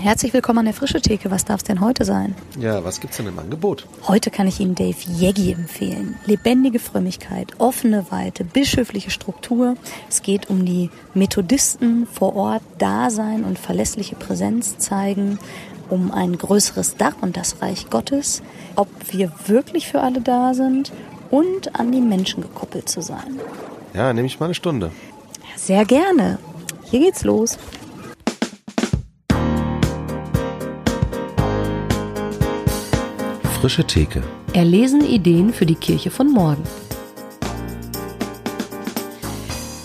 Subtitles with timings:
[0.00, 1.30] Herzlich willkommen an der Frische Theke.
[1.30, 2.34] Was darf es denn heute sein?
[2.58, 3.86] Ja, was gibt's denn im Angebot?
[4.08, 6.16] Heute kann ich Ihnen Dave Jeggi empfehlen.
[6.24, 9.76] Lebendige Frömmigkeit, offene Weite, bischöfliche Struktur.
[10.08, 15.38] Es geht um die Methodisten vor Ort, Dasein und verlässliche Präsenz zeigen,
[15.90, 18.42] um ein größeres Dach und das Reich Gottes,
[18.76, 20.92] ob wir wirklich für alle da sind
[21.30, 23.38] und an die Menschen gekoppelt zu sein.
[23.92, 24.92] Ja, nehme ich mal eine Stunde.
[25.56, 26.38] Sehr gerne.
[26.90, 27.58] Hier geht's los.
[33.60, 34.22] Frische Theke.
[34.54, 36.62] Erlesen Ideen für die Kirche von morgen.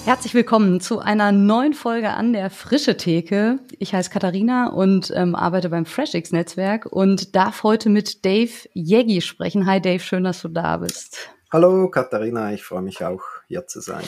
[0.06, 3.60] Herzlich willkommen zu einer neuen Folge an der Frische Theke.
[3.78, 9.20] Ich heiße Katharina und ähm, arbeite beim FreshX Netzwerk und darf heute mit Dave Jeggi
[9.20, 9.66] sprechen.
[9.66, 11.30] Hi Dave, schön, dass du da bist.
[11.52, 14.06] Hallo Katharina, ich freue mich auch hier zu sein.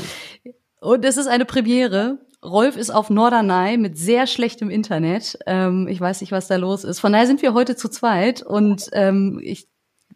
[0.80, 2.20] Und es ist eine Premiere.
[2.48, 5.38] Rolf ist auf Norderney mit sehr schlechtem Internet.
[5.46, 7.00] Ähm, ich weiß nicht, was da los ist.
[7.00, 9.68] Von daher sind wir heute zu zweit und ähm, ich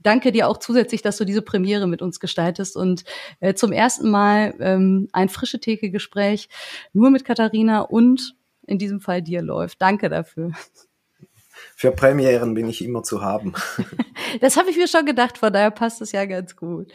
[0.02, 3.04] danke dir auch zusätzlich, dass du diese Premiere mit uns gestaltest und
[3.40, 6.50] äh, zum ersten Mal ähm, ein frische Theke-Gespräch
[6.94, 9.82] nur mit Katharina und in diesem Fall dir läuft.
[9.82, 10.52] Danke dafür
[11.82, 13.54] für Premieren bin ich immer zu haben.
[14.40, 16.94] das habe ich mir schon gedacht, von daher passt es ja ganz gut.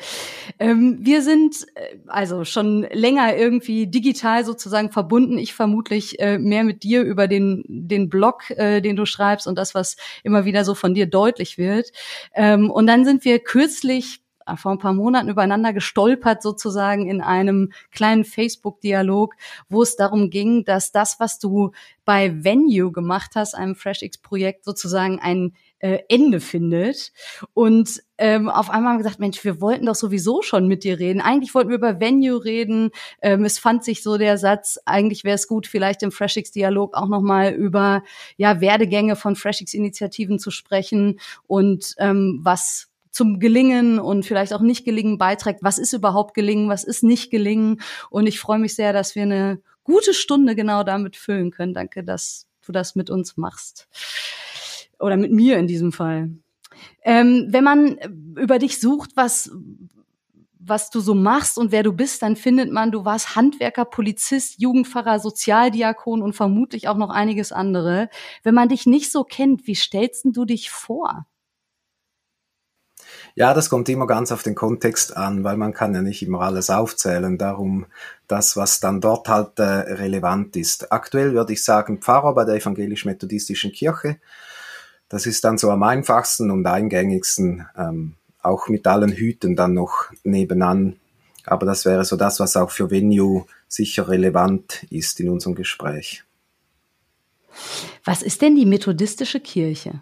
[0.61, 5.39] Ähm, wir sind äh, also schon länger irgendwie digital sozusagen verbunden.
[5.39, 9.59] Ich vermutlich äh, mehr mit dir über den, den Blog, äh, den du schreibst und
[9.59, 11.91] das, was immer wieder so von dir deutlich wird.
[12.33, 14.21] Ähm, und dann sind wir kürzlich
[14.55, 19.35] vor ein paar Monaten übereinander gestolpert, sozusagen in einem kleinen Facebook-Dialog,
[19.69, 21.73] wo es darum ging, dass das, was du
[22.05, 27.13] bei Venue gemacht hast, einem FreshX-Projekt, sozusagen ein äh, Ende findet.
[27.53, 30.99] Und ähm, auf einmal haben wir gesagt, Mensch, wir wollten doch sowieso schon mit dir
[30.99, 31.21] reden.
[31.21, 32.91] Eigentlich wollten wir über Venue reden.
[33.21, 37.09] Ähm, es fand sich so der Satz, eigentlich wäre es gut, vielleicht im FreshX-Dialog auch
[37.09, 38.03] nochmal über
[38.37, 44.85] ja, Werdegänge von FreshX-Initiativen zu sprechen und ähm, was zum Gelingen und vielleicht auch nicht
[44.85, 45.61] gelingen beiträgt.
[45.63, 46.69] Was ist überhaupt gelingen?
[46.69, 47.81] Was ist nicht gelingen?
[48.11, 51.73] Und ich freue mich sehr, dass wir eine gute Stunde genau damit füllen können.
[51.73, 53.89] Danke, dass du das mit uns machst.
[54.99, 56.31] Oder mit mir in diesem Fall.
[57.03, 57.97] Ähm, wenn man
[58.37, 59.51] über dich sucht, was,
[60.59, 64.61] was du so machst und wer du bist, dann findet man, du warst Handwerker, Polizist,
[64.61, 68.11] Jugendpfarrer, Sozialdiakon und vermutlich auch noch einiges andere.
[68.43, 71.27] Wenn man dich nicht so kennt, wie stellst du dich vor?
[73.37, 76.41] Ja, das kommt immer ganz auf den Kontext an, weil man kann ja nicht immer
[76.41, 77.37] alles aufzählen.
[77.37, 77.85] Darum
[78.29, 80.91] das, was dann dort halt äh, relevant ist.
[80.91, 84.17] Aktuell würde ich sagen Pfarrer bei der evangelisch-methodistischen Kirche.
[85.11, 90.11] Das ist dann so am einfachsten und eingängigsten, ähm, auch mit allen Hüten dann noch
[90.25, 90.97] nebenan.
[91.45, 96.25] Aber das wäre so das, was auch für Venue sicher relevant ist in unserem Gespräch.
[98.03, 100.01] Was ist denn die methodistische Kirche?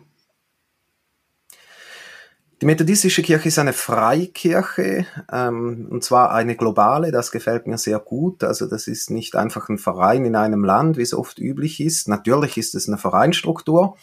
[2.65, 7.99] Die methodistische Kirche ist eine Freikirche, ähm, und zwar eine globale, das gefällt mir sehr
[7.99, 8.43] gut.
[8.43, 12.09] Also das ist nicht einfach ein Verein in einem Land, wie es oft üblich ist.
[12.09, 13.99] Natürlich ist es eine Vereinstruktur,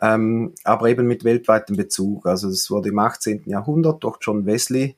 [0.00, 2.24] ähm, aber eben mit weltweitem Bezug.
[2.24, 3.42] Also es wurde im 18.
[3.44, 4.96] Jahrhundert durch John Wesley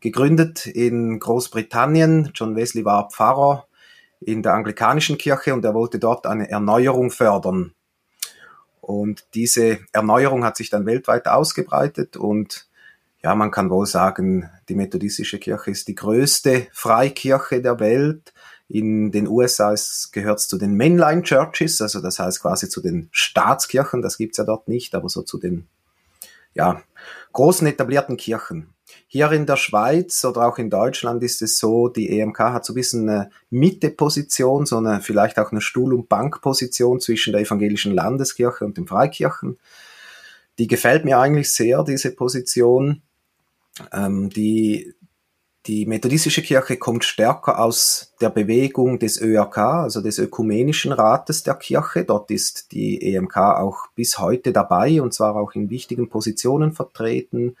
[0.00, 2.30] gegründet in Großbritannien.
[2.34, 3.66] John Wesley war Pfarrer
[4.20, 7.74] in der anglikanischen Kirche und er wollte dort eine Erneuerung fördern.
[8.88, 12.70] Und diese Erneuerung hat sich dann weltweit ausgebreitet und
[13.22, 18.32] ja, man kann wohl sagen, die methodistische Kirche ist die größte Freikirche der Welt.
[18.66, 19.74] In den USA
[20.12, 24.38] gehört es zu den Mainline Churches, also das heißt quasi zu den Staatskirchen, das gibt's
[24.38, 25.68] ja dort nicht, aber so zu den
[26.54, 26.80] ja,
[27.34, 28.72] großen etablierten Kirchen.
[29.10, 32.74] Hier in der Schweiz oder auch in Deutschland ist es so, die EMK hat so
[32.74, 37.94] ein bisschen eine Mitteposition, so eine vielleicht auch eine Stuhl- und Bankposition zwischen der evangelischen
[37.94, 39.58] Landeskirche und den Freikirchen.
[40.58, 43.00] Die gefällt mir eigentlich sehr, diese Position.
[43.94, 44.92] Ähm, die,
[45.66, 51.54] die methodistische Kirche kommt stärker aus der Bewegung des ÖRK, also des Ökumenischen Rates der
[51.54, 52.04] Kirche.
[52.04, 57.56] Dort ist die EMK auch bis heute dabei und zwar auch in wichtigen Positionen vertreten,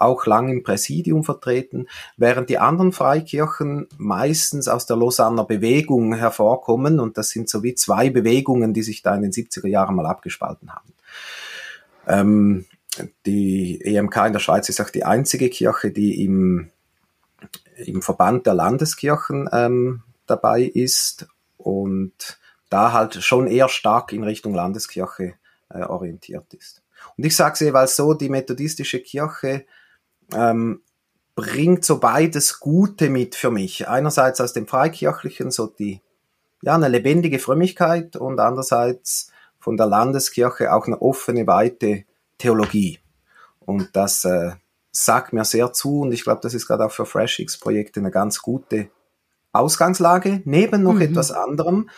[0.00, 1.86] auch lang im Präsidium vertreten,
[2.16, 7.74] während die anderen Freikirchen meistens aus der Lausanner Bewegung hervorkommen und das sind so wie
[7.74, 10.92] zwei Bewegungen, die sich da in den 70er Jahren mal abgespalten haben.
[12.06, 12.64] Ähm,
[13.26, 16.70] die EMK in der Schweiz ist auch die einzige Kirche, die im,
[17.76, 22.38] im Verband der Landeskirchen ähm, dabei ist und
[22.68, 25.34] da halt schon eher stark in Richtung Landeskirche
[25.68, 26.82] äh, orientiert ist.
[27.16, 29.64] Und ich sage es jeweils so, die methodistische Kirche
[30.34, 30.82] ähm,
[31.34, 33.88] bringt so beides Gute mit für mich.
[33.88, 36.00] Einerseits aus dem Freikirchlichen so die,
[36.62, 42.04] ja, eine lebendige Frömmigkeit und andererseits von der Landeskirche auch eine offene, weite
[42.38, 42.98] Theologie.
[43.60, 44.52] Und das äh,
[44.92, 48.42] sagt mir sehr zu und ich glaube, das ist gerade auch für FreshX-Projekte eine ganz
[48.42, 48.90] gute
[49.52, 50.42] Ausgangslage.
[50.44, 51.02] Neben noch mhm.
[51.02, 51.90] etwas anderem.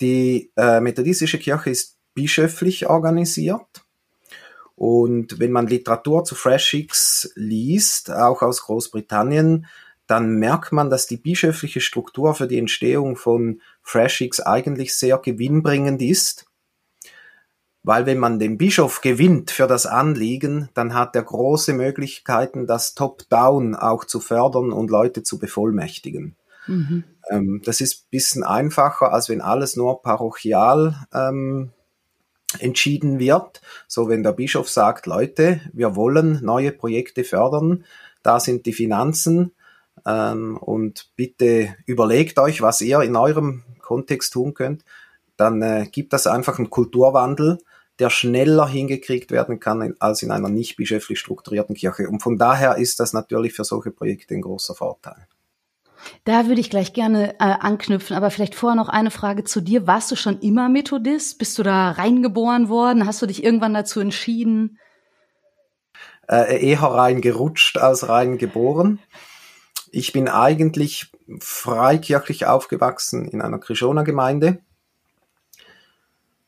[0.00, 3.81] Die äh, methodistische Kirche ist bischöflich organisiert.
[4.76, 9.66] Und wenn man Literatur zu FreshX liest, auch aus Großbritannien,
[10.06, 16.02] dann merkt man, dass die bischöfliche Struktur für die Entstehung von FreshX eigentlich sehr gewinnbringend
[16.02, 16.46] ist.
[17.84, 22.94] Weil wenn man den Bischof gewinnt für das Anliegen, dann hat er große Möglichkeiten, das
[22.94, 26.36] Top-Down auch zu fördern und Leute zu bevollmächtigen.
[26.66, 27.04] Mhm.
[27.28, 31.72] Ähm, das ist bisschen einfacher, als wenn alles nur parochial ähm,
[32.60, 33.60] entschieden wird.
[33.88, 37.84] So wenn der Bischof sagt, Leute, wir wollen neue Projekte fördern,
[38.22, 39.52] da sind die Finanzen
[40.06, 44.84] ähm, und bitte überlegt euch, was ihr in eurem Kontext tun könnt,
[45.36, 47.58] dann äh, gibt das einfach einen Kulturwandel,
[47.98, 52.08] der schneller hingekriegt werden kann als in einer nicht bischöflich strukturierten Kirche.
[52.08, 55.26] Und von daher ist das natürlich für solche Projekte ein großer Vorteil.
[56.24, 59.86] Da würde ich gleich gerne äh, anknüpfen, aber vielleicht vorher noch eine Frage zu dir.
[59.86, 61.38] Warst du schon immer Methodist?
[61.38, 63.06] Bist du da reingeboren worden?
[63.06, 64.78] Hast du dich irgendwann dazu entschieden?
[66.28, 68.98] Äh, eher reingerutscht als reingeboren.
[69.90, 74.60] Ich bin eigentlich freikirchlich aufgewachsen in einer Krishona-Gemeinde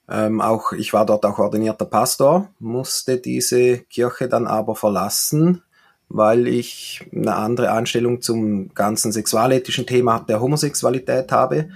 [0.09, 5.63] ähm, auch ich war dort auch ordinierter Pastor, musste diese Kirche dann aber verlassen,
[6.09, 11.71] weil ich eine andere Einstellung zum ganzen sexualethischen Thema der Homosexualität habe,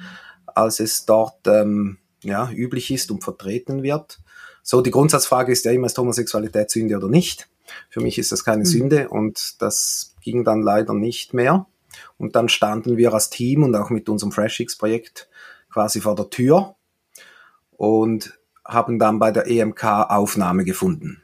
[0.46, 4.20] als es dort ähm, ja, üblich ist und vertreten wird.
[4.62, 7.48] So, die Grundsatzfrage ist ja immer, ist Homosexualität Sünde oder nicht?
[7.90, 8.66] Für mich ist das keine mhm.
[8.66, 11.66] Sünde und das ging dann leider nicht mehr.
[12.16, 15.28] Und dann standen wir als Team und auch mit unserem FreshX-Projekt
[15.70, 16.76] quasi vor der Tür
[17.76, 21.22] und haben dann bei der EMK Aufnahme gefunden.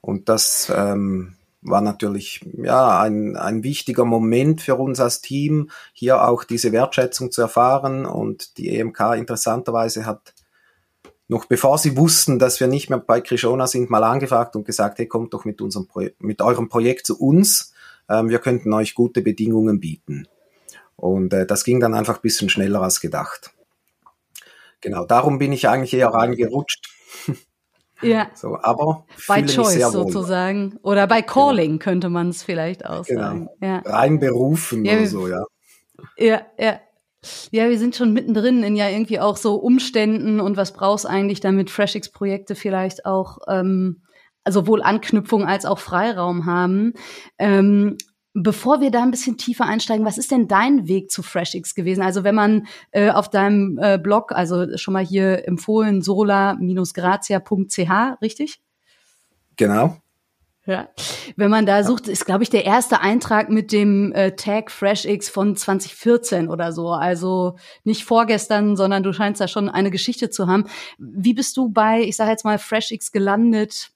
[0.00, 6.28] Und das ähm, war natürlich ja ein, ein wichtiger Moment für uns als Team, hier
[6.28, 8.04] auch diese Wertschätzung zu erfahren.
[8.04, 10.34] Und die EMK interessanterweise hat
[11.28, 14.98] noch bevor sie wussten, dass wir nicht mehr bei Krishona sind, mal angefragt und gesagt,
[14.98, 17.72] hey, kommt doch mit unserem Pro mit eurem Projekt zu uns.
[18.08, 20.28] Ähm, wir könnten euch gute Bedingungen bieten.
[20.96, 23.54] Und äh, das ging dann einfach ein bisschen schneller als gedacht.
[24.80, 26.88] Genau, darum bin ich eigentlich eher reingerutscht.
[28.02, 28.28] Ja.
[28.34, 30.78] So, aber bei Choice sozusagen.
[30.82, 31.32] Oder bei genau.
[31.32, 31.82] Calling genau.
[31.82, 33.20] könnte man es vielleicht auch genau.
[33.20, 33.48] sagen.
[33.60, 33.78] Ja.
[33.84, 35.44] Rein berufen ja, oder so, ja.
[36.16, 36.80] Ja, ja.
[37.52, 41.38] Ja, wir sind schon mittendrin in ja irgendwie auch so Umständen und was brauchst eigentlich,
[41.38, 44.02] damit FreshX-Projekte vielleicht auch ähm,
[44.48, 46.94] sowohl Anknüpfung als auch Freiraum haben.
[47.38, 47.96] Ähm,
[48.34, 52.02] Bevor wir da ein bisschen tiefer einsteigen, was ist denn dein Weg zu FreshX gewesen?
[52.02, 58.62] Also wenn man äh, auf deinem äh, Blog, also schon mal hier empfohlen, sola-grazia.ch, richtig?
[59.56, 59.98] Genau.
[60.64, 60.88] Ja.
[61.36, 65.28] Wenn man da sucht, ist, glaube ich, der erste Eintrag mit dem äh, Tag FreshX
[65.28, 66.90] von 2014 oder so.
[66.90, 70.66] Also nicht vorgestern, sondern du scheinst da schon eine Geschichte zu haben.
[70.98, 73.90] Wie bist du bei, ich sage jetzt mal, FreshX gelandet?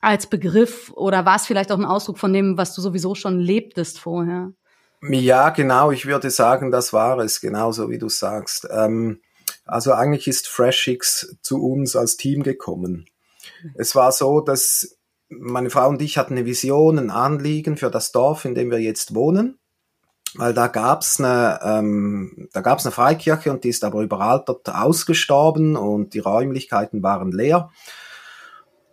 [0.00, 3.38] Als Begriff oder war es vielleicht auch ein Ausdruck von dem, was du sowieso schon
[3.38, 4.52] lebtest vorher?
[5.02, 5.90] Ja, genau.
[5.90, 8.66] Ich würde sagen, das war es, genauso wie du sagst.
[8.70, 9.20] Ähm,
[9.64, 13.06] also eigentlich ist FreshX zu uns als Team gekommen.
[13.74, 14.96] Es war so, dass
[15.28, 18.80] meine Frau und ich hatten eine Vision, ein Anliegen für das Dorf, in dem wir
[18.80, 19.58] jetzt wohnen.
[20.34, 26.18] Weil da gab's eine, ähm, eine Freikirche und die ist aber überaltert ausgestorben und die
[26.18, 27.70] Räumlichkeiten waren leer.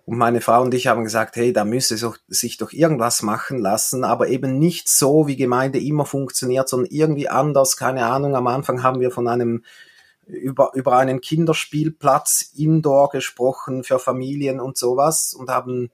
[0.05, 4.03] Und meine Frau und ich haben gesagt, hey, da müsse sich doch irgendwas machen lassen,
[4.03, 7.77] aber eben nicht so, wie Gemeinde immer funktioniert, sondern irgendwie anders.
[7.77, 9.63] Keine Ahnung, am Anfang haben wir von einem
[10.25, 15.89] über, über einen Kinderspielplatz indoor gesprochen für Familien und sowas und haben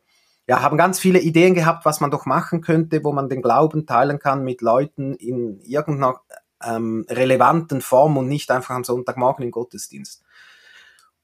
[0.47, 3.85] ja, haben ganz viele Ideen gehabt, was man doch machen könnte, wo man den Glauben
[3.85, 6.21] teilen kann mit Leuten in irgendeiner
[6.63, 10.23] ähm, relevanten Form und nicht einfach am Sonntagmorgen im Gottesdienst.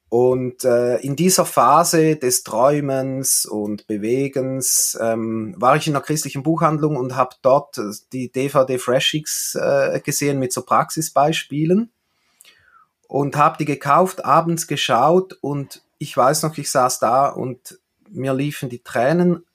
[0.10, 6.44] Und äh, in dieser Phase des Träumens und Bewegens ähm, war ich in einer christlichen
[6.44, 7.82] Buchhandlung und habe dort
[8.14, 11.92] die DVD Freshix äh, gesehen mit so Praxisbeispielen
[13.08, 18.34] und habe die gekauft, abends geschaut und ich weiß noch, ich saß da und mir
[18.34, 19.46] liefen die Tränen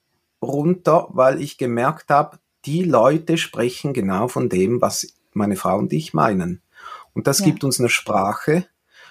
[0.43, 5.93] runter, weil ich gemerkt habe, die Leute sprechen genau von dem, was meine Frau und
[5.93, 6.63] ich meinen.
[7.15, 7.47] Und das ja.
[7.47, 8.67] gibt uns eine Sprache,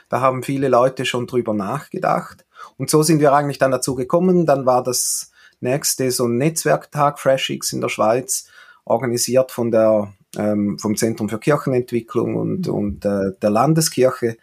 [0.10, 2.46] da haben viele Leute schon drüber nachgedacht.
[2.78, 4.46] Und so sind wir eigentlich dann dazu gekommen.
[4.46, 8.48] Dann war das nächste so ein Netzwerktag FreshX in der Schweiz,
[8.86, 12.74] organisiert von der, ähm, vom Zentrum für Kirchenentwicklung und, mhm.
[12.74, 14.38] und äh, der Landeskirche.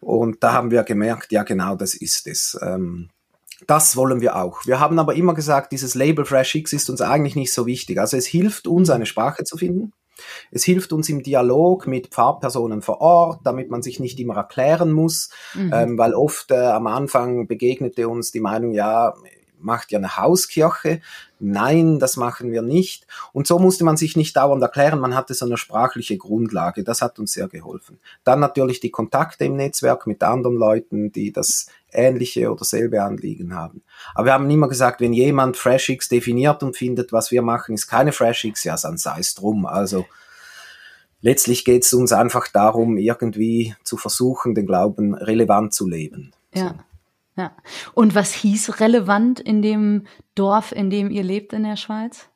[0.00, 2.58] Und da haben wir gemerkt, ja genau, das ist es.
[2.60, 3.08] Ähm,
[3.66, 4.66] das wollen wir auch.
[4.66, 7.98] Wir haben aber immer gesagt, dieses Label Fresh X ist uns eigentlich nicht so wichtig.
[7.98, 9.92] Also es hilft uns, eine Sprache zu finden.
[10.50, 14.92] Es hilft uns im Dialog mit Pfarrpersonen vor Ort, damit man sich nicht immer erklären
[14.92, 15.72] muss, mhm.
[15.74, 19.14] ähm, weil oft äh, am Anfang begegnete uns die Meinung, ja,
[19.64, 21.00] macht ja eine Hauskirche.
[21.40, 23.06] Nein, das machen wir nicht.
[23.32, 26.84] Und so musste man sich nicht dauernd erklären, man hatte so eine sprachliche Grundlage.
[26.84, 27.98] Das hat uns sehr geholfen.
[28.22, 33.54] Dann natürlich die Kontakte im Netzwerk mit anderen Leuten, die das ähnliche oder selbe Anliegen
[33.54, 33.82] haben.
[34.14, 37.86] Aber wir haben immer gesagt, wenn jemand FreshX definiert und findet, was wir machen, ist
[37.86, 39.66] keine FreshX, ja, dann sei es drum.
[39.66, 40.06] Also
[41.20, 46.32] letztlich geht es uns einfach darum, irgendwie zu versuchen, den Glauben relevant zu leben.
[46.54, 46.68] Ja.
[46.68, 46.74] So.
[47.36, 47.56] Ja.
[47.94, 52.28] Und was hieß relevant in dem Dorf, in dem ihr lebt in der Schweiz?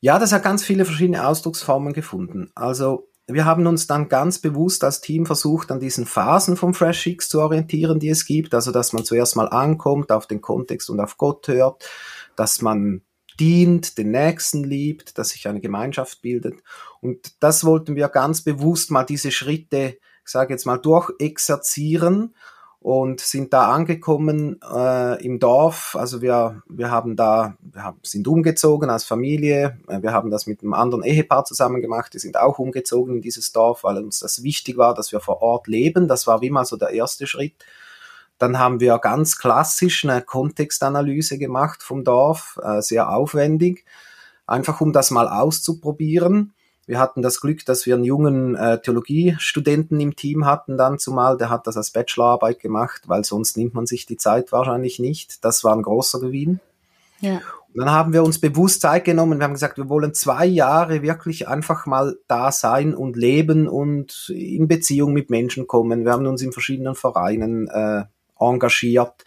[0.00, 2.50] Ja, das hat ganz viele verschiedene Ausdrucksformen gefunden.
[2.54, 7.06] Also wir haben uns dann ganz bewusst als Team versucht, an diesen Phasen vom Fresh
[7.06, 8.54] X zu orientieren, die es gibt.
[8.54, 11.88] Also, dass man zuerst mal ankommt, auf den Kontext und auf Gott hört,
[12.36, 13.02] dass man
[13.38, 16.62] dient, den Nächsten liebt, dass sich eine Gemeinschaft bildet.
[17.00, 22.34] Und das wollten wir ganz bewusst mal diese Schritte, ich sage jetzt mal, durchexerzieren
[22.80, 25.96] und sind da angekommen äh, im Dorf.
[25.98, 29.78] Also wir, wir haben da, wir haben, sind umgezogen als Familie.
[29.86, 32.14] Äh, wir haben das mit einem anderen Ehepaar zusammen gemacht.
[32.14, 35.42] Die sind auch umgezogen in dieses Dorf, weil uns das wichtig war, dass wir vor
[35.42, 36.08] Ort leben.
[36.08, 37.52] Das war wie mal so der erste Schritt.
[38.38, 43.84] Dann haben wir ganz klassisch eine Kontextanalyse gemacht vom Dorf, äh, sehr aufwendig,
[44.46, 46.54] einfach um das mal auszuprobieren.
[46.90, 51.36] Wir hatten das Glück, dass wir einen jungen äh, Theologiestudenten im Team hatten dann zumal.
[51.36, 55.44] Der hat das als Bachelorarbeit gemacht, weil sonst nimmt man sich die Zeit wahrscheinlich nicht.
[55.44, 56.58] Das war ein großer Gewinn.
[57.20, 57.42] Ja.
[57.72, 59.38] Und dann haben wir uns bewusst Zeit genommen.
[59.38, 64.32] Wir haben gesagt, wir wollen zwei Jahre wirklich einfach mal da sein und leben und
[64.34, 66.04] in Beziehung mit Menschen kommen.
[66.04, 68.02] Wir haben uns in verschiedenen Vereinen äh,
[68.40, 69.24] engagiert,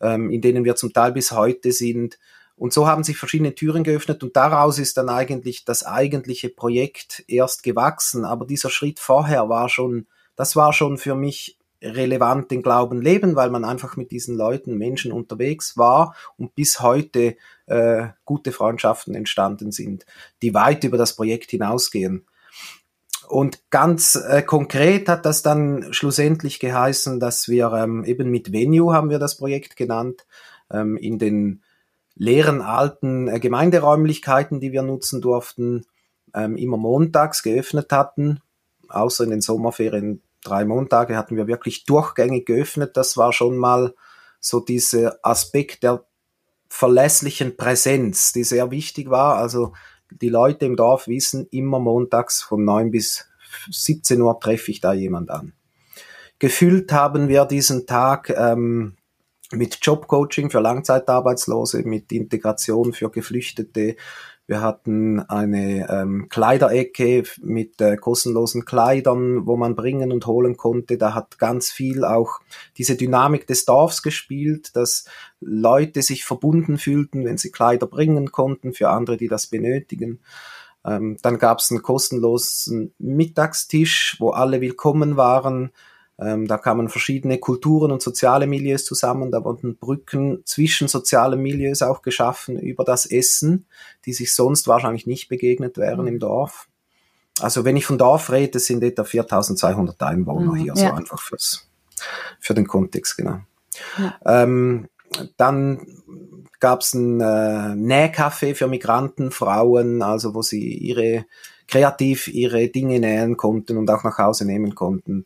[0.00, 2.18] ähm, in denen wir zum Teil bis heute sind.
[2.58, 7.24] Und so haben sich verschiedene Türen geöffnet und daraus ist dann eigentlich das eigentliche Projekt
[7.28, 8.24] erst gewachsen.
[8.24, 13.36] Aber dieser Schritt vorher war schon, das war schon für mich relevant den Glauben leben,
[13.36, 17.36] weil man einfach mit diesen Leuten, Menschen unterwegs war und bis heute
[17.66, 20.04] äh, gute Freundschaften entstanden sind,
[20.42, 22.26] die weit über das Projekt hinausgehen.
[23.28, 28.94] Und ganz äh, konkret hat das dann schlussendlich geheißen, dass wir ähm, eben mit Venue
[28.94, 30.26] haben wir das Projekt genannt,
[30.72, 31.62] ähm, in den
[32.18, 35.86] leeren alten äh, Gemeinderäumlichkeiten, die wir nutzen durften,
[36.34, 38.40] ähm, immer montags geöffnet hatten.
[38.88, 42.96] Außer in den Sommerferien drei Montage hatten wir wirklich durchgängig geöffnet.
[42.96, 43.94] Das war schon mal
[44.40, 46.04] so dieser Aspekt der
[46.68, 49.36] verlässlichen Präsenz, die sehr wichtig war.
[49.36, 49.72] Also
[50.10, 53.26] die Leute im Dorf wissen, immer montags von 9 bis
[53.70, 55.54] 17 Uhr treffe ich da jemand an.
[56.38, 58.97] Gefüllt haben wir diesen Tag ähm,
[59.52, 63.96] mit Jobcoaching für Langzeitarbeitslose, mit Integration für Geflüchtete.
[64.46, 70.96] Wir hatten eine ähm, Kleiderecke mit äh, kostenlosen Kleidern, wo man bringen und holen konnte.
[70.96, 72.40] Da hat ganz viel auch
[72.78, 75.04] diese Dynamik des Dorfs gespielt, dass
[75.40, 80.20] Leute sich verbunden fühlten, wenn sie Kleider bringen konnten für andere, die das benötigen.
[80.82, 85.72] Ähm, dann gab es einen kostenlosen Mittagstisch, wo alle willkommen waren.
[86.20, 89.30] Ähm, da kamen verschiedene Kulturen und soziale Milieus zusammen.
[89.30, 93.66] Da wurden Brücken zwischen sozialen Milieus auch geschaffen über das Essen,
[94.04, 96.08] die sich sonst wahrscheinlich nicht begegnet wären mhm.
[96.08, 96.68] im Dorf.
[97.40, 101.68] Also wenn ich von Dorf rede, sind etwa 4200 Einwohner mhm, hier, so einfach fürs,
[102.40, 103.38] für den Kontext, genau.
[103.96, 104.42] Ja.
[104.42, 104.88] Ähm,
[105.36, 105.86] dann
[106.58, 111.26] gab es ein äh, Nähcafé für Migranten, Frauen, also wo sie ihre
[111.68, 115.24] kreativ ihre Dinge nähen konnten und auch nach Hause nehmen konnten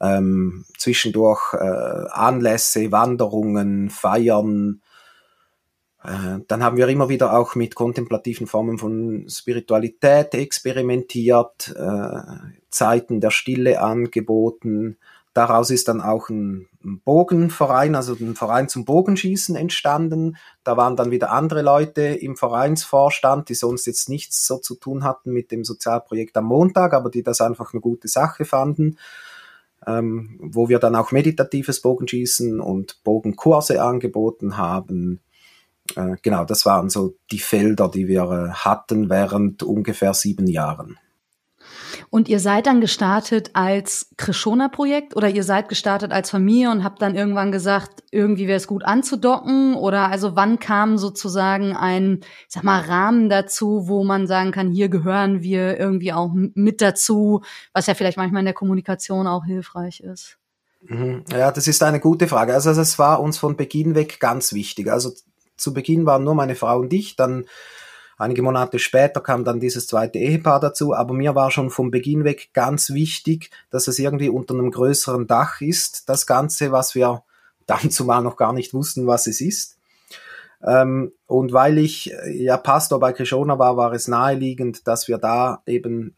[0.00, 4.80] ähm, zwischendurch äh, Anlässe, Wanderungen, Feiern.
[6.02, 12.20] Äh, dann haben wir immer wieder auch mit kontemplativen Formen von Spiritualität experimentiert, äh,
[12.70, 14.98] Zeiten der Stille angeboten.
[15.32, 20.36] Daraus ist dann auch ein, ein Bogenverein, also ein Verein zum Bogenschießen entstanden.
[20.62, 25.02] Da waren dann wieder andere Leute im Vereinsvorstand, die sonst jetzt nichts so zu tun
[25.02, 28.96] hatten mit dem Sozialprojekt am Montag, aber die das einfach eine gute Sache fanden
[29.86, 35.20] ähm, wo wir dann auch meditatives Bogenschießen und Bogenkurse angeboten haben.
[35.96, 40.98] Äh, genau, das waren so die Felder, die wir äh, hatten während ungefähr sieben Jahren.
[42.10, 47.02] Und ihr seid dann gestartet als Krishona-Projekt oder ihr seid gestartet als Familie und habt
[47.02, 49.74] dann irgendwann gesagt, irgendwie wäre es gut anzudocken?
[49.74, 54.70] Oder also wann kam sozusagen ein, ich sag mal, Rahmen dazu, wo man sagen kann,
[54.70, 59.44] hier gehören wir irgendwie auch mit dazu, was ja vielleicht manchmal in der Kommunikation auch
[59.44, 60.38] hilfreich ist?
[60.88, 61.24] Mhm.
[61.30, 62.54] Ja, das ist eine gute Frage.
[62.54, 64.90] Also es war uns von Beginn weg ganz wichtig.
[64.90, 65.12] Also
[65.56, 67.46] zu Beginn waren nur meine Frau und ich, dann
[68.16, 72.24] Einige Monate später kam dann dieses zweite Ehepaar dazu, aber mir war schon vom Beginn
[72.24, 77.22] weg ganz wichtig, dass es irgendwie unter einem größeren Dach ist, das Ganze, was wir
[77.66, 79.78] dann zumal noch gar nicht wussten, was es ist.
[80.62, 85.62] Ähm, und weil ich ja Pastor bei Krishona war, war es naheliegend, dass wir da
[85.66, 86.16] eben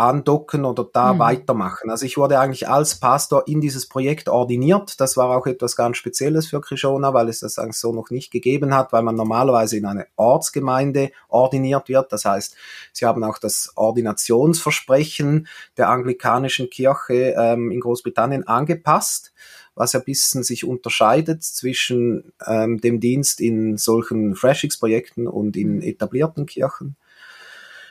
[0.00, 1.18] andocken oder da mhm.
[1.18, 1.90] weitermachen.
[1.90, 4.98] Also ich wurde eigentlich als Pastor in dieses Projekt ordiniert.
[4.98, 8.30] Das war auch etwas ganz Spezielles für Krishona, weil es das eigentlich so noch nicht
[8.30, 12.12] gegeben hat, weil man normalerweise in eine Ortsgemeinde ordiniert wird.
[12.12, 12.56] Das heißt,
[12.92, 19.32] sie haben auch das Ordinationsversprechen der anglikanischen Kirche ähm, in Großbritannien angepasst
[19.76, 25.82] was ein bisschen sich unterscheidet zwischen ähm, dem Dienst in solchen Freshix-Projekten und in mhm.
[25.82, 26.96] etablierten Kirchen.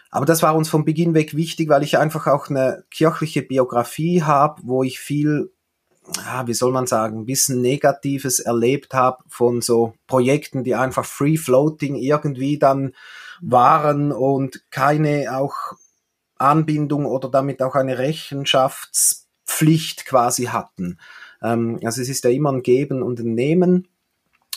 [0.09, 4.23] Aber das war uns von Beginn weg wichtig, weil ich einfach auch eine kirchliche Biografie
[4.23, 5.51] habe, wo ich viel,
[6.17, 11.03] ja, wie soll man sagen, ein bisschen Negatives erlebt habe von so Projekten, die einfach
[11.05, 12.93] free floating irgendwie dann
[13.41, 15.53] waren und keine auch
[16.37, 20.97] Anbindung oder damit auch eine Rechenschaftspflicht quasi hatten.
[21.41, 23.87] Ähm, also es ist ja immer ein Geben und ein Nehmen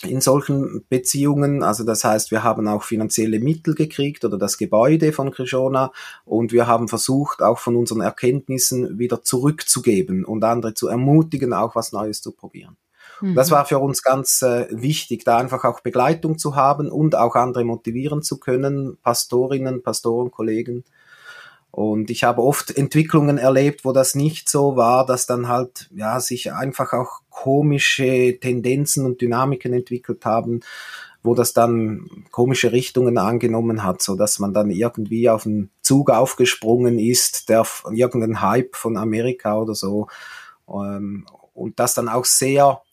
[0.05, 1.63] in solchen Beziehungen.
[1.63, 5.91] Also das heißt, wir haben auch finanzielle Mittel gekriegt oder das Gebäude von Krishona
[6.25, 11.75] und wir haben versucht, auch von unseren Erkenntnissen wieder zurückzugeben und andere zu ermutigen, auch
[11.75, 12.77] was Neues zu probieren.
[13.21, 13.35] Mhm.
[13.35, 17.35] Das war für uns ganz äh, wichtig, da einfach auch Begleitung zu haben und auch
[17.35, 20.83] andere motivieren zu können, Pastorinnen, Pastoren, Kollegen.
[21.75, 26.19] Und ich habe oft Entwicklungen erlebt, wo das nicht so war, dass dann halt, ja,
[26.19, 30.59] sich einfach auch komische Tendenzen und Dynamiken entwickelt haben,
[31.23, 36.11] wo das dann komische Richtungen angenommen hat, so dass man dann irgendwie auf einen Zug
[36.11, 40.05] aufgesprungen ist, der irgendein Hype von Amerika oder so,
[40.69, 41.25] ähm,
[41.55, 42.83] und das dann auch sehr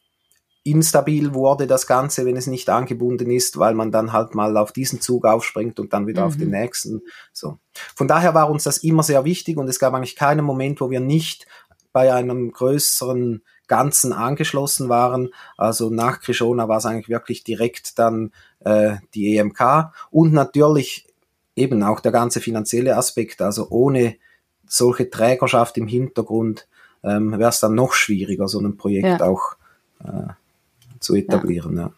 [0.62, 4.72] instabil wurde das Ganze, wenn es nicht angebunden ist, weil man dann halt mal auf
[4.72, 6.26] diesen Zug aufspringt und dann wieder mhm.
[6.28, 7.02] auf den nächsten.
[7.32, 7.58] So.
[7.94, 10.90] Von daher war uns das immer sehr wichtig und es gab eigentlich keinen Moment, wo
[10.90, 11.46] wir nicht
[11.92, 15.30] bei einem größeren Ganzen angeschlossen waren.
[15.56, 21.06] Also nach Krishona war es eigentlich wirklich direkt dann äh, die EMK und natürlich
[21.56, 23.40] eben auch der ganze finanzielle Aspekt.
[23.40, 24.16] Also ohne
[24.66, 26.68] solche Trägerschaft im Hintergrund
[27.02, 29.20] ähm, wäre es dann noch schwieriger, so ein Projekt ja.
[29.20, 29.56] auch
[30.04, 30.32] äh,
[31.00, 31.76] zu etablieren.
[31.76, 31.92] Ja.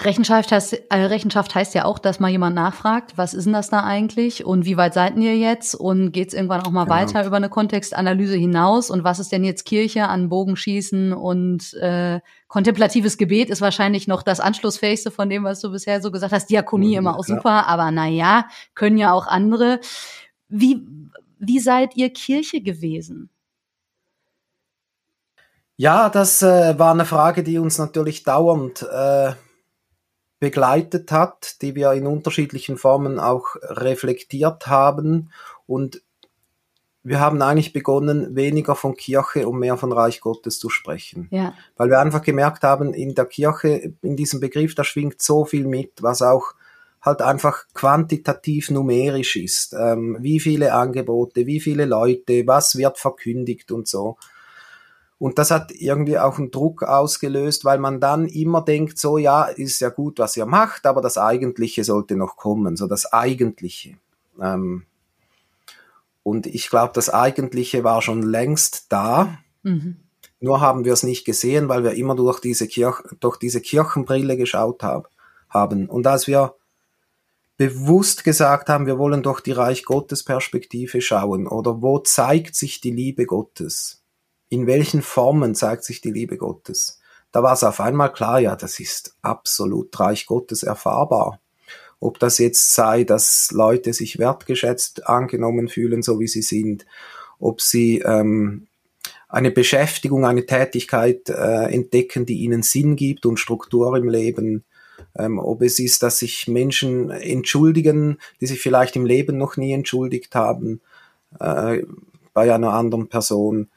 [0.00, 3.68] Rechenschaft heißt, äh, Rechenschaft heißt ja auch, dass mal jemand nachfragt, was ist denn das
[3.68, 6.96] da eigentlich und wie weit seid ihr jetzt und geht es irgendwann auch mal genau.
[6.96, 12.20] weiter über eine Kontextanalyse hinaus und was ist denn jetzt Kirche an Bogenschießen und äh,
[12.48, 16.50] kontemplatives Gebet ist wahrscheinlich noch das anschlussfähigste von dem, was du bisher so gesagt hast.
[16.50, 19.80] Diakonie immer auch super, aber na ja, können ja auch andere.
[20.48, 20.86] Wie,
[21.38, 23.30] wie seid ihr Kirche gewesen?
[25.80, 29.32] Ja, das äh, war eine Frage, die uns natürlich dauernd äh,
[30.38, 35.30] begleitet hat, die wir in unterschiedlichen Formen auch reflektiert haben.
[35.66, 36.02] Und
[37.02, 41.28] wir haben eigentlich begonnen, weniger von Kirche und mehr von Reich Gottes zu sprechen.
[41.30, 41.54] Ja.
[41.78, 45.66] Weil wir einfach gemerkt haben, in der Kirche, in diesem Begriff, da schwingt so viel
[45.66, 46.52] mit, was auch
[47.00, 49.72] halt einfach quantitativ numerisch ist.
[49.72, 54.18] Ähm, wie viele Angebote, wie viele Leute, was wird verkündigt und so.
[55.20, 59.44] Und das hat irgendwie auch einen Druck ausgelöst, weil man dann immer denkt, so ja,
[59.44, 63.98] ist ja gut, was ihr macht, aber das Eigentliche sollte noch kommen, so das Eigentliche.
[64.40, 64.86] Ähm,
[66.22, 69.36] und ich glaube, das Eigentliche war schon längst da.
[69.62, 69.96] Mhm.
[70.40, 74.38] Nur haben wir es nicht gesehen, weil wir immer durch diese, Kirch durch diese Kirchenbrille
[74.38, 75.10] geschaut hab,
[75.50, 75.86] haben.
[75.90, 76.54] Und als wir
[77.58, 82.80] bewusst gesagt haben, wir wollen doch die Reich Gottes Perspektive schauen oder wo zeigt sich
[82.80, 83.99] die Liebe Gottes?
[84.50, 87.00] In welchen Formen zeigt sich die Liebe Gottes?
[87.32, 91.40] Da war es auf einmal klar, ja, das ist absolut Reich Gottes erfahrbar.
[92.00, 96.86] Ob das jetzt sei, dass Leute sich wertgeschätzt angenommen fühlen, so wie sie sind,
[97.38, 98.66] ob sie ähm,
[99.28, 104.64] eine Beschäftigung, eine Tätigkeit äh, entdecken, die ihnen Sinn gibt und Struktur im Leben,
[105.16, 109.72] ähm, ob es ist, dass sich Menschen entschuldigen, die sich vielleicht im Leben noch nie
[109.72, 110.80] entschuldigt haben
[111.38, 111.82] äh,
[112.32, 113.68] bei einer anderen Person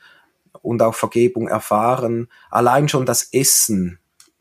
[0.63, 2.29] und auch Vergebung erfahren.
[2.49, 3.99] Allein schon das Essen,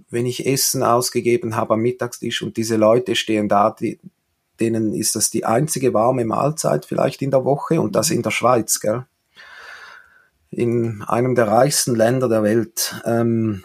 [0.09, 4.01] wenn ich Essen ausgegeben habe am Mittagstisch und diese Leute stehen da, die,
[4.61, 8.31] denen ist das die einzige warme Mahlzeit vielleicht in der Woche und das in der
[8.31, 9.05] Schweiz, gell?
[10.51, 13.03] In einem der reichsten Länder der Welt.
[13.05, 13.65] Ähm,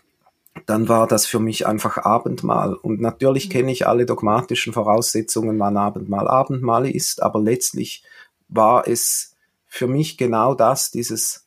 [0.66, 2.74] dann war das für mich einfach Abendmahl.
[2.74, 8.04] Und natürlich kenne ich alle dogmatischen Voraussetzungen, wann Abendmahl Abendmahl ist, aber letztlich
[8.48, 9.36] war es
[9.68, 11.47] für mich genau das, dieses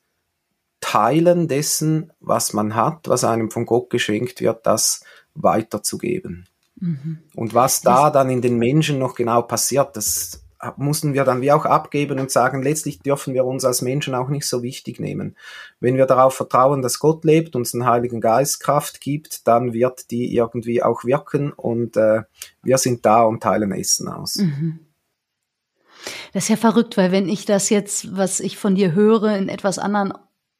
[0.80, 5.02] Teilen dessen, was man hat, was einem von Gott geschenkt wird, das
[5.34, 6.46] weiterzugeben.
[6.76, 7.18] Mhm.
[7.34, 10.42] Und was da dann in den Menschen noch genau passiert, das
[10.76, 14.28] mussten wir dann wie auch abgeben und sagen, letztlich dürfen wir uns als Menschen auch
[14.28, 15.36] nicht so wichtig nehmen.
[15.80, 20.10] Wenn wir darauf vertrauen, dass Gott lebt, uns den Heiligen Geist Kraft gibt, dann wird
[20.10, 22.22] die irgendwie auch wirken und äh,
[22.62, 24.36] wir sind da und teilen Essen aus.
[24.36, 24.80] Mhm.
[26.32, 29.48] Das ist ja verrückt, weil wenn ich das jetzt, was ich von dir höre, in
[29.48, 30.12] etwas anderen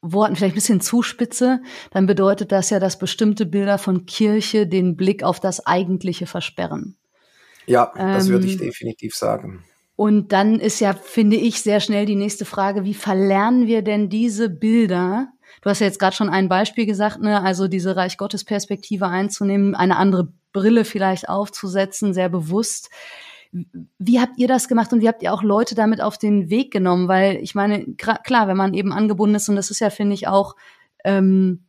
[0.03, 1.61] Worten vielleicht ein bisschen zuspitze,
[1.91, 6.97] dann bedeutet das ja, dass bestimmte Bilder von Kirche den Blick auf das Eigentliche versperren.
[7.67, 9.65] Ja, das ähm, würde ich ähm, definitiv sagen.
[9.97, 14.09] Und dann ist ja, finde ich, sehr schnell die nächste Frage, wie verlernen wir denn
[14.09, 15.29] diese Bilder?
[15.61, 17.43] Du hast ja jetzt gerade schon ein Beispiel gesagt, ne?
[17.43, 22.89] also diese Reich Gottes Perspektive einzunehmen, eine andere Brille vielleicht aufzusetzen, sehr bewusst.
[23.53, 26.73] Wie habt ihr das gemacht und wie habt ihr auch Leute damit auf den Weg
[26.73, 27.09] genommen?
[27.09, 30.29] Weil ich meine, klar, wenn man eben angebunden ist, und das ist ja, finde ich,
[30.29, 30.55] auch
[31.05, 31.65] ähm,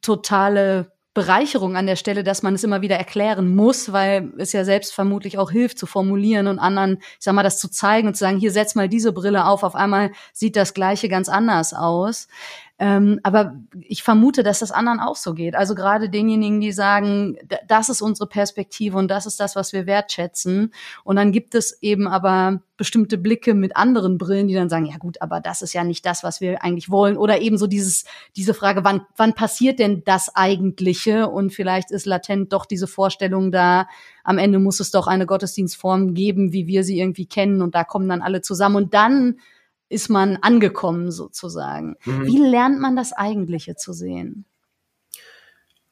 [0.00, 4.64] totale Bereicherung an der Stelle, dass man es immer wieder erklären muss, weil es ja
[4.64, 8.14] selbst vermutlich auch hilft zu formulieren und anderen, ich sag mal, das zu zeigen und
[8.14, 11.72] zu sagen, hier setz mal diese Brille auf, auf einmal sieht das Gleiche ganz anders
[11.72, 12.28] aus.
[12.78, 15.54] Ähm, aber ich vermute, dass das anderen auch so geht.
[15.54, 19.86] Also gerade denjenigen, die sagen, das ist unsere Perspektive und das ist das, was wir
[19.86, 20.74] wertschätzen.
[21.02, 24.98] Und dann gibt es eben aber bestimmte Blicke mit anderen Brillen, die dann sagen, ja
[24.98, 27.16] gut, aber das ist ja nicht das, was wir eigentlich wollen.
[27.16, 28.04] Oder eben so dieses,
[28.36, 31.28] diese Frage, wann, wann passiert denn das Eigentliche?
[31.30, 33.88] Und vielleicht ist latent doch diese Vorstellung da,
[34.22, 37.62] am Ende muss es doch eine Gottesdienstform geben, wie wir sie irgendwie kennen.
[37.62, 38.76] Und da kommen dann alle zusammen.
[38.76, 39.36] Und dann
[39.88, 41.96] ist man angekommen sozusagen.
[42.04, 42.26] Mhm.
[42.26, 44.44] Wie lernt man das Eigentliche zu sehen?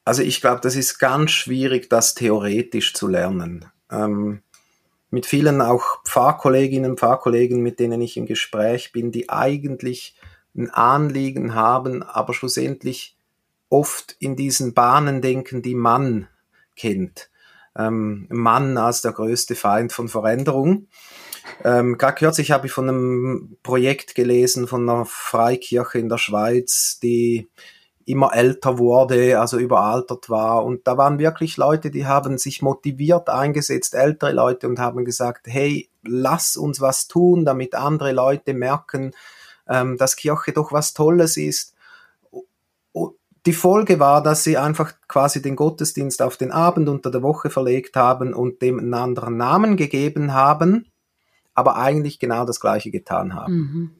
[0.03, 3.65] Also ich glaube, das ist ganz schwierig, das theoretisch zu lernen.
[3.89, 4.41] Ähm,
[5.09, 10.15] mit vielen auch Pfarrkolleginnen, Pfarrkollegen, mit denen ich im Gespräch bin, die eigentlich
[10.55, 13.17] ein Anliegen haben, aber schlussendlich
[13.69, 16.27] oft in diesen Bahnen denken, die man
[16.75, 17.29] kennt.
[17.75, 20.87] Ähm, Mann als der größte Feind von Veränderung.
[21.63, 26.99] Ähm, Gerade kürzlich habe ich von einem Projekt gelesen von einer Freikirche in der Schweiz,
[27.01, 27.47] die
[28.05, 30.63] immer älter wurde, also überaltert war.
[30.63, 35.47] Und da waren wirklich Leute, die haben sich motiviert eingesetzt, ältere Leute, und haben gesagt,
[35.47, 39.11] hey, lass uns was tun, damit andere Leute merken,
[39.67, 41.73] ähm, dass Kirche doch was Tolles ist.
[43.47, 47.51] Die Folge war, dass sie einfach quasi den Gottesdienst auf den Abend unter der Woche
[47.51, 50.87] verlegt haben und dem einen anderen Namen gegeben haben
[51.55, 53.53] aber eigentlich genau das Gleiche getan haben.
[53.53, 53.91] Mhm.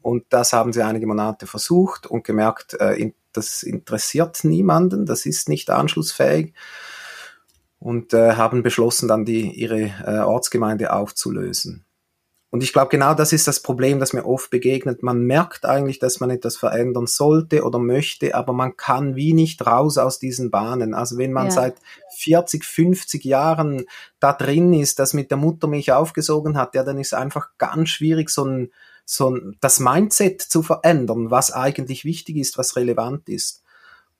[0.00, 5.48] Und das haben sie einige Monate versucht und gemerkt, äh, das interessiert niemanden, das ist
[5.48, 6.54] nicht anschlussfähig
[7.78, 11.84] und äh, haben beschlossen, dann die, ihre äh, Ortsgemeinde aufzulösen.
[12.50, 15.04] Und ich glaube, genau das ist das Problem, das mir oft begegnet.
[15.04, 19.64] Man merkt eigentlich, dass man etwas verändern sollte oder möchte, aber man kann wie nicht
[19.64, 20.92] raus aus diesen Bahnen.
[20.92, 21.52] Also wenn man ja.
[21.52, 21.76] seit
[22.16, 23.86] 40, 50 Jahren
[24.18, 28.30] da drin ist, das mit der Muttermilch aufgesogen hat, ja, dann ist einfach ganz schwierig,
[28.30, 28.72] so ein,
[29.04, 33.62] so ein, das Mindset zu verändern, was eigentlich wichtig ist, was relevant ist.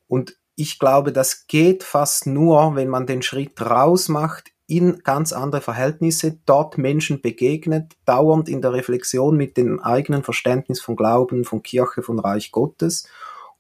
[0.07, 5.33] Und ich glaube, das geht fast nur, wenn man den Schritt raus macht in ganz
[5.33, 11.45] andere Verhältnisse, dort Menschen begegnet, dauernd in der Reflexion mit dem eigenen Verständnis von Glauben,
[11.45, 13.09] von Kirche, von Reich Gottes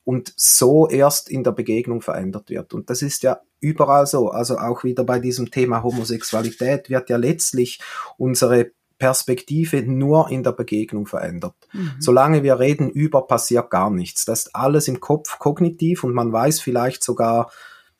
[0.04, 2.72] und so erst in der Begegnung verändert wird.
[2.74, 4.30] Und das ist ja überall so.
[4.30, 7.80] Also auch wieder bei diesem Thema Homosexualität wird ja letztlich
[8.16, 11.54] unsere Perspektive nur in der Begegnung verändert.
[11.72, 11.92] Mhm.
[11.98, 14.24] Solange wir reden über, passiert gar nichts.
[14.26, 17.50] Das ist alles im Kopf kognitiv und man weiß vielleicht sogar,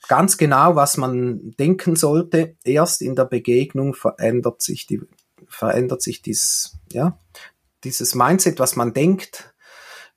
[0.09, 2.57] ganz genau, was man denken sollte.
[2.65, 5.01] Erst in der Begegnung verändert sich die,
[5.47, 7.19] verändert sich dies, ja,
[7.85, 9.55] dieses Mindset, was man denkt,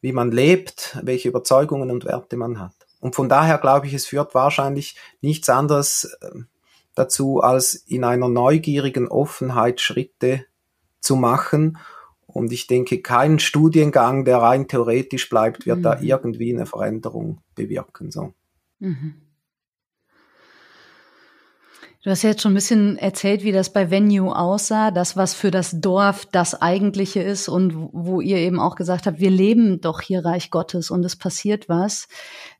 [0.01, 2.73] wie man lebt, welche Überzeugungen und Werte man hat.
[2.99, 6.47] Und von daher glaube ich, es führt wahrscheinlich nichts anderes ähm,
[6.95, 10.45] dazu, als in einer neugierigen Offenheit Schritte
[10.99, 11.77] zu machen.
[12.27, 15.83] Und ich denke, kein Studiengang, der rein theoretisch bleibt, wird mhm.
[15.83, 18.11] da irgendwie eine Veränderung bewirken.
[18.11, 18.33] So.
[18.79, 19.15] Mhm.
[22.03, 25.33] Du hast ja jetzt schon ein bisschen erzählt, wie das bei Venue aussah, das, was
[25.33, 29.79] für das Dorf das Eigentliche ist und wo ihr eben auch gesagt habt, wir leben
[29.79, 32.09] doch hier Reich Gottes und es passiert was.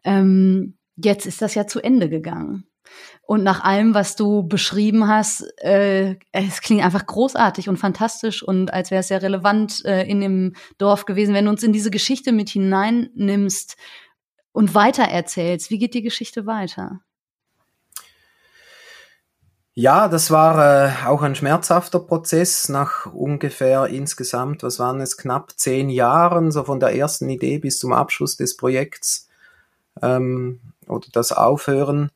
[0.06, 2.68] Ähm, jetzt ist das ja zu Ende gegangen.
[3.26, 8.74] Und nach allem, was du beschrieben hast, äh, es klingt einfach großartig und fantastisch und
[8.74, 11.34] als wäre es sehr relevant äh, in dem Dorf gewesen.
[11.34, 13.76] Wenn du uns in diese Geschichte mit hineinnimmst
[14.54, 17.02] und weitererzählst, wie geht die Geschichte weiter?
[19.76, 25.54] Ja, das war äh, auch ein schmerzhafter Prozess nach ungefähr insgesamt, was waren es, knapp
[25.58, 29.30] zehn Jahren, so von der ersten Idee bis zum Abschluss des Projekts
[30.04, 32.12] ähm, oder das Aufhören.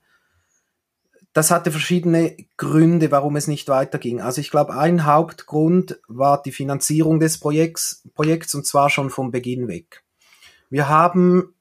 [1.33, 4.21] Das hatte verschiedene Gründe, warum es nicht weiterging.
[4.21, 9.31] Also ich glaube, ein Hauptgrund war die Finanzierung des Projekts, Projekts und zwar schon vom
[9.31, 10.03] Beginn weg.
[10.69, 11.55] Wir haben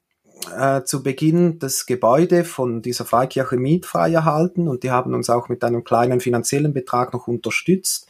[0.57, 5.49] äh, zu Beginn das Gebäude von dieser Freikirche mietfrei erhalten und die haben uns auch
[5.49, 8.07] mit einem kleinen finanziellen Betrag noch unterstützt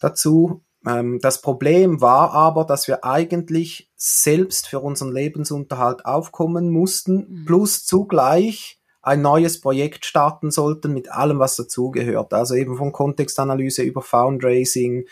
[0.00, 0.62] dazu.
[0.86, 7.44] Ähm, das Problem war aber, dass wir eigentlich selbst für unseren Lebensunterhalt aufkommen mussten, mhm.
[7.46, 12.32] plus zugleich ein neues Projekt starten sollten mit allem, was dazugehört.
[12.32, 15.06] Also eben von Kontextanalyse über Fundraising,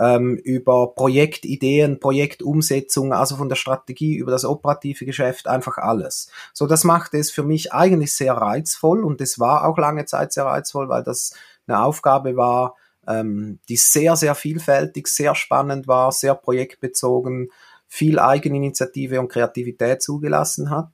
[0.00, 6.30] ähm, über Projektideen, Projektumsetzung, also von der Strategie über das operative Geschäft, einfach alles.
[6.52, 10.32] So, das macht es für mich eigentlich sehr reizvoll und es war auch lange Zeit
[10.32, 11.32] sehr reizvoll, weil das
[11.66, 17.50] eine Aufgabe war, ähm, die sehr, sehr vielfältig, sehr spannend war, sehr projektbezogen,
[17.88, 20.90] viel Eigeninitiative und Kreativität zugelassen hat.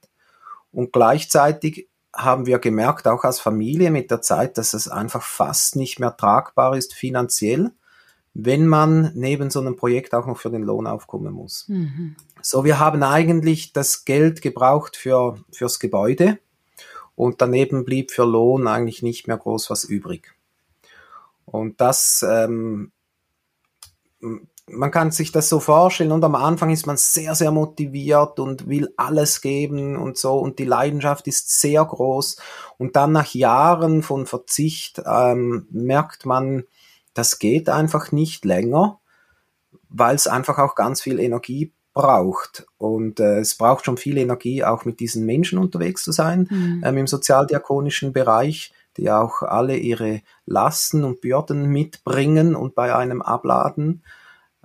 [0.72, 5.76] Und gleichzeitig haben wir gemerkt, auch als Familie mit der Zeit, dass es einfach fast
[5.76, 7.72] nicht mehr tragbar ist finanziell
[8.34, 11.66] wenn man neben so einem Projekt auch noch für den Lohn aufkommen muss.
[11.68, 12.16] Mhm.
[12.40, 16.38] So, wir haben eigentlich das Geld gebraucht für, fürs Gebäude
[17.14, 20.34] und daneben blieb für Lohn eigentlich nicht mehr groß was übrig.
[21.44, 22.90] Und das, ähm,
[24.66, 28.68] man kann sich das so vorstellen und am Anfang ist man sehr, sehr motiviert und
[28.68, 32.38] will alles geben und so und die Leidenschaft ist sehr groß
[32.78, 36.64] und dann nach Jahren von Verzicht ähm, merkt man,
[37.14, 39.00] das geht einfach nicht länger,
[39.88, 42.66] weil es einfach auch ganz viel Energie braucht.
[42.78, 46.82] Und äh, es braucht schon viel Energie, auch mit diesen Menschen unterwegs zu sein, mhm.
[46.84, 53.22] ähm, im sozialdiakonischen Bereich, die auch alle ihre Lasten und Bürden mitbringen und bei einem
[53.22, 54.02] abladen.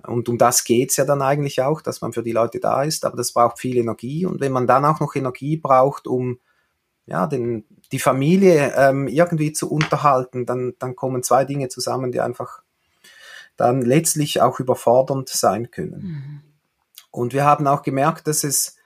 [0.06, 3.04] Und um das geht's ja dann eigentlich auch, dass man für die Leute da ist,
[3.04, 4.26] aber das braucht viel Energie.
[4.26, 6.38] Und wenn man dann auch noch Energie braucht, um
[7.08, 12.20] ja, den, die Familie ähm, irgendwie zu unterhalten, dann, dann kommen zwei Dinge zusammen, die
[12.20, 12.62] einfach
[13.56, 16.02] dann letztlich auch überfordernd sein können.
[16.02, 16.42] Mhm.
[17.10, 18.76] Und wir haben auch gemerkt, dass es,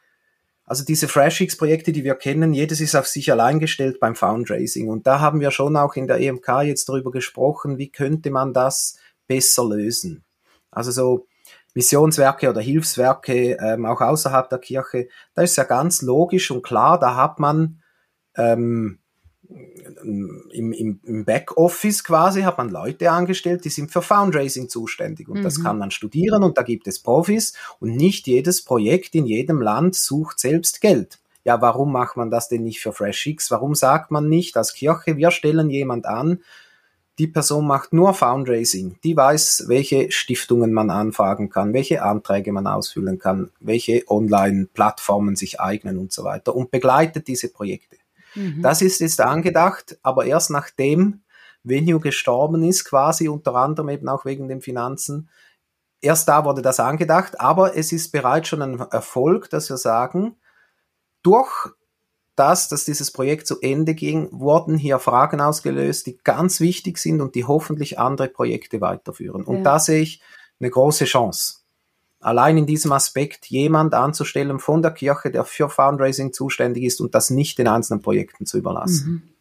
[0.64, 4.88] also diese FreshX-Projekte, die wir kennen, jedes ist auf sich allein gestellt beim Fundraising.
[4.88, 8.54] Und da haben wir schon auch in der EMK jetzt darüber gesprochen, wie könnte man
[8.54, 10.24] das besser lösen.
[10.70, 11.26] Also so
[11.74, 16.98] Missionswerke oder Hilfswerke, ähm, auch außerhalb der Kirche, da ist ja ganz logisch und klar,
[16.98, 17.81] da hat man
[18.36, 18.98] ähm,
[20.52, 25.40] im, im, im Backoffice quasi hat man Leute angestellt, die sind für Fundraising zuständig und
[25.40, 25.42] mhm.
[25.42, 29.60] das kann man studieren und da gibt es Profis und nicht jedes Projekt in jedem
[29.60, 31.18] Land sucht selbst Geld.
[31.44, 33.50] Ja, warum macht man das denn nicht für FreshX?
[33.50, 36.40] Warum sagt man nicht als Kirche, wir stellen jemand an,
[37.18, 42.66] die Person macht nur Fundraising, die weiß, welche Stiftungen man anfragen kann, welche Anträge man
[42.66, 47.96] ausfüllen kann, welche Online-Plattformen sich eignen und so weiter und begleitet diese Projekte.
[48.34, 48.62] Mhm.
[48.62, 51.22] Das ist jetzt angedacht, aber erst nachdem
[51.62, 55.28] Venue gestorben ist, quasi unter anderem eben auch wegen den Finanzen.
[56.00, 60.36] Erst da wurde das angedacht, aber es ist bereits schon ein Erfolg, dass wir sagen,
[61.22, 61.70] durch
[62.34, 67.20] das, dass dieses Projekt zu Ende ging, wurden hier Fragen ausgelöst, die ganz wichtig sind
[67.20, 69.44] und die hoffentlich andere Projekte weiterführen.
[69.44, 69.62] Und ja.
[69.62, 70.22] da sehe ich
[70.58, 71.61] eine große Chance
[72.22, 77.14] allein in diesem Aspekt jemand anzustellen von der Kirche, der für Fundraising zuständig ist und
[77.14, 79.10] das nicht den einzelnen Projekten zu überlassen.
[79.10, 79.31] Mhm.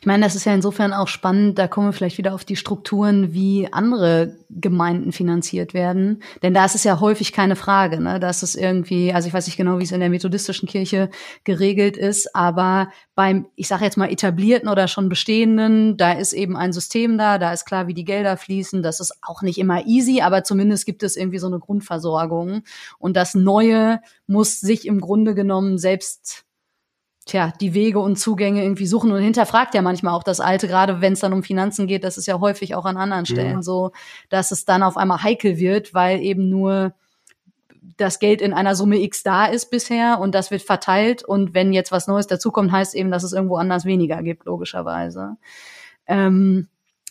[0.00, 2.56] Ich meine, das ist ja insofern auch spannend, da kommen wir vielleicht wieder auf die
[2.56, 6.22] Strukturen, wie andere Gemeinden finanziert werden.
[6.42, 8.00] Denn da ist es ja häufig keine Frage.
[8.00, 8.20] Ne?
[8.20, 11.10] Da ist es irgendwie, also ich weiß nicht genau, wie es in der methodistischen Kirche
[11.44, 16.56] geregelt ist, aber beim, ich sage jetzt mal, etablierten oder schon bestehenden, da ist eben
[16.56, 18.82] ein System da, da ist klar, wie die Gelder fließen.
[18.82, 22.62] Das ist auch nicht immer easy, aber zumindest gibt es irgendwie so eine Grundversorgung.
[22.98, 26.45] Und das Neue muss sich im Grunde genommen selbst
[27.26, 31.00] tja, die Wege und Zugänge irgendwie suchen und hinterfragt ja manchmal auch das Alte, gerade
[31.00, 33.62] wenn es dann um Finanzen geht, das ist ja häufig auch an anderen Stellen ja.
[33.62, 33.90] so,
[34.28, 36.94] dass es dann auf einmal heikel wird, weil eben nur
[37.96, 41.72] das Geld in einer Summe X da ist bisher und das wird verteilt und wenn
[41.72, 45.36] jetzt was Neues dazukommt, heißt eben, dass es irgendwo anders weniger gibt, logischerweise.
[46.06, 46.68] Ähm,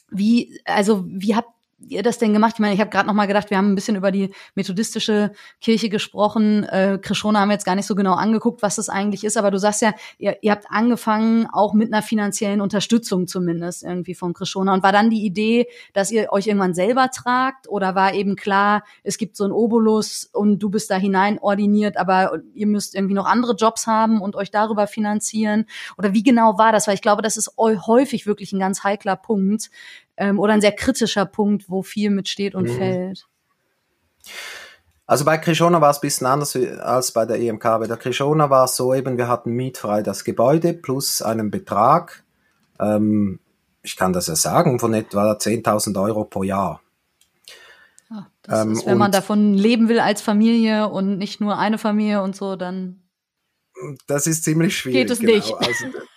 [0.10, 2.54] wie, also wie habt ihr das denn gemacht?
[2.56, 5.32] Ich meine, ich habe gerade noch mal gedacht, wir haben ein bisschen über die methodistische
[5.62, 6.64] Kirche gesprochen.
[6.64, 9.52] Äh, Krishona haben wir jetzt gar nicht so genau angeguckt, was das eigentlich ist, aber
[9.52, 14.34] du sagst ja, ihr, ihr habt angefangen auch mit einer finanziellen Unterstützung zumindest irgendwie von
[14.34, 14.74] Krishona.
[14.74, 18.84] Und war dann die Idee, dass ihr euch irgendwann selber tragt oder war eben klar,
[19.04, 23.16] es gibt so ein Obolus und du bist da hinein ordiniert, aber ihr müsst irgendwie
[23.16, 25.66] noch andere Jobs haben und euch darüber finanzieren?
[25.98, 26.88] Oder wie genau war das?
[26.88, 29.70] Weil ich glaube, das ist häufig wirklich ein ganz heikler Punkt,
[30.17, 32.78] ähm, oder ein sehr kritischer Punkt, wo viel mit steht und mhm.
[32.78, 33.28] fällt?
[35.08, 37.63] Also bei Krishona war es ein bisschen anders als bei der EMK.
[37.63, 42.23] Bei der Krishona war es so eben, wir hatten mietfrei das Gebäude plus einen Betrag,
[42.80, 43.39] ähm,
[43.84, 46.82] ich kann das ja sagen, von etwa 10.000 Euro pro Jahr.
[48.12, 51.78] Oh, das ähm, ist, wenn man davon leben will als Familie und nicht nur eine
[51.78, 53.01] Familie und so, dann.
[54.08, 55.01] Das ist ziemlich schwierig.
[55.01, 55.34] Geht es genau.
[55.34, 55.54] nicht.
[55.54, 55.86] Also,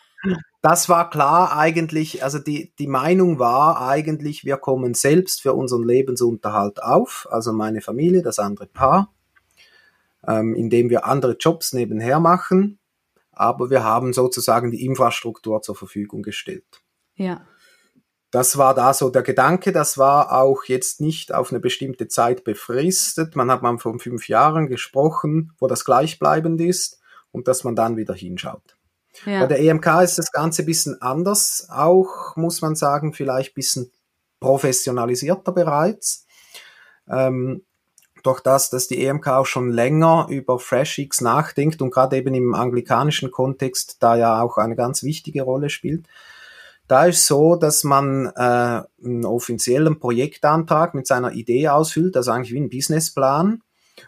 [0.63, 5.85] das war klar eigentlich, also die, die Meinung war eigentlich, wir kommen selbst für unseren
[5.85, 9.13] Lebensunterhalt auf, also meine Familie, das andere Paar,
[10.27, 12.79] ähm, indem wir andere Jobs nebenher machen,
[13.33, 16.83] aber wir haben sozusagen die Infrastruktur zur Verfügung gestellt.
[17.15, 17.47] Ja.
[18.31, 22.45] Das war da so der Gedanke, das war auch jetzt nicht auf eine bestimmte Zeit
[22.45, 23.37] befristet.
[23.37, 27.01] Man hat mal von fünf Jahren gesprochen, wo das gleichbleibend ist
[27.31, 28.78] und dass man dann wieder hinschaut.
[29.25, 29.41] Ja.
[29.41, 33.55] Bei der EMK ist das Ganze ein bisschen anders, auch muss man sagen, vielleicht ein
[33.55, 33.93] bisschen
[34.41, 36.27] professionalisierter bereits.
[37.09, 37.63] Ähm,
[38.23, 42.55] durch das, dass die EMK auch schon länger über FreshX nachdenkt und gerade eben im
[42.55, 46.07] anglikanischen Kontext da ja auch eine ganz wichtige Rolle spielt.
[46.89, 52.53] Da ist so, dass man äh, einen offiziellen Projektantrag mit seiner Idee ausfüllt, also eigentlich
[52.53, 53.63] wie ein Businessplan.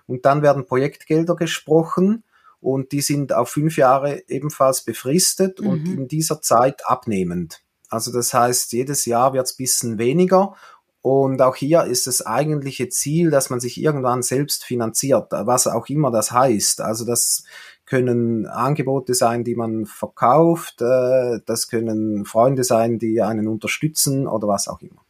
[0.07, 2.25] Und dann werden Projektgelder gesprochen
[2.61, 5.67] und die sind auf fünf Jahre ebenfalls befristet mhm.
[5.67, 7.63] und in dieser Zeit abnehmend.
[7.89, 10.55] Also das heißt, jedes Jahr wird es bisschen weniger
[11.03, 15.89] und auch hier ist das eigentliche Ziel, dass man sich irgendwann selbst finanziert, was auch
[15.89, 16.83] immer das heißt.
[16.83, 17.45] Also das
[17.87, 24.47] können Angebote sein, die man verkauft, äh, das können Freunde sein, die einen unterstützen oder
[24.47, 25.03] was auch immer.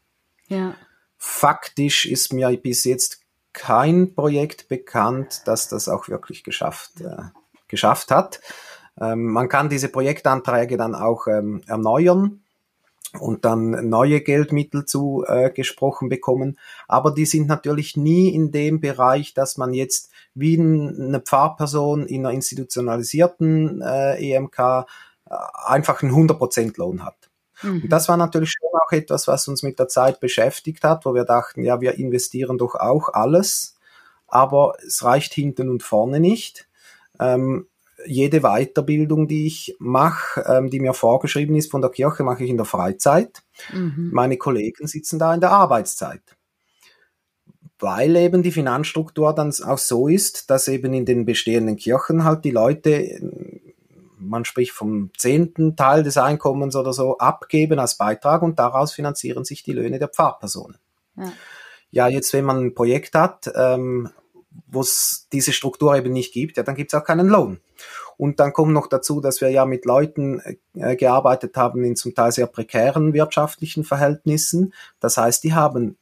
[0.47, 0.75] Ja.
[1.19, 3.21] Faktisch ist mir bis jetzt
[3.53, 7.17] kein Projekt bekannt, das das auch wirklich geschafft äh,
[7.71, 8.41] geschafft hat.
[9.01, 12.43] Ähm, man kann diese Projektanträge dann auch ähm, erneuern
[13.19, 16.59] und dann neue Geldmittel zugesprochen äh, bekommen.
[16.87, 22.25] Aber die sind natürlich nie in dem Bereich, dass man jetzt wie eine Pfarrperson in
[22.25, 24.85] einer institutionalisierten äh, EMK äh,
[25.65, 27.31] einfach einen 100% Lohn hat.
[27.63, 27.83] Mhm.
[27.83, 31.15] Und das war natürlich schon auch etwas, was uns mit der Zeit beschäftigt hat, wo
[31.15, 33.77] wir dachten, ja, wir investieren doch auch alles,
[34.29, 36.69] aber es reicht hinten und vorne nicht.
[37.21, 37.67] Ähm,
[38.07, 42.51] jede Weiterbildung, die ich mache, ähm, die mir vorgeschrieben ist von der Kirche, mache ich
[42.51, 43.43] in der Freizeit.
[43.73, 44.11] Mhm.
[44.13, 46.23] Meine Kollegen sitzen da in der Arbeitszeit.
[47.79, 52.45] Weil eben die Finanzstruktur dann auch so ist, dass eben in den bestehenden Kirchen halt
[52.45, 53.21] die Leute,
[54.19, 59.45] man spricht vom zehnten Teil des Einkommens oder so, abgeben als Beitrag und daraus finanzieren
[59.45, 60.79] sich die Löhne der Pfarrpersonen.
[61.17, 61.33] Ja.
[61.93, 64.11] Ja, jetzt, wenn man ein Projekt hat, ähm,
[64.71, 67.61] wo es diese Struktur eben nicht gibt, ja, dann gibt es auch keinen Lohn.
[68.17, 70.43] Und dann kommt noch dazu, dass wir ja mit Leuten
[70.75, 74.75] äh, gearbeitet haben in zum Teil sehr prekären wirtschaftlichen Verhältnissen.
[75.01, 75.97] Das heißt, die haben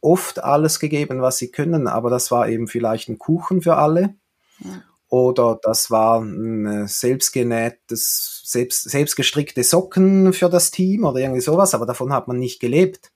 [0.00, 4.14] oft alles gegeben, was sie können, aber das war eben vielleicht ein Kuchen für alle.
[4.60, 4.82] Ja.
[5.10, 11.86] Oder das war ein selbstgenähtes, selbst, selbstgestrickte Socken für das Team oder irgendwie sowas, aber
[11.86, 13.10] davon hat man nicht gelebt.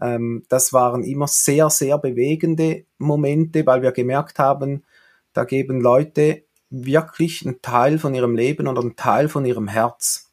[0.00, 4.84] Ähm, das waren immer sehr, sehr bewegende Momente, weil wir gemerkt haben,
[5.32, 10.30] da geben Leute wirklich einen Teil von ihrem Leben oder einen Teil von ihrem Herz.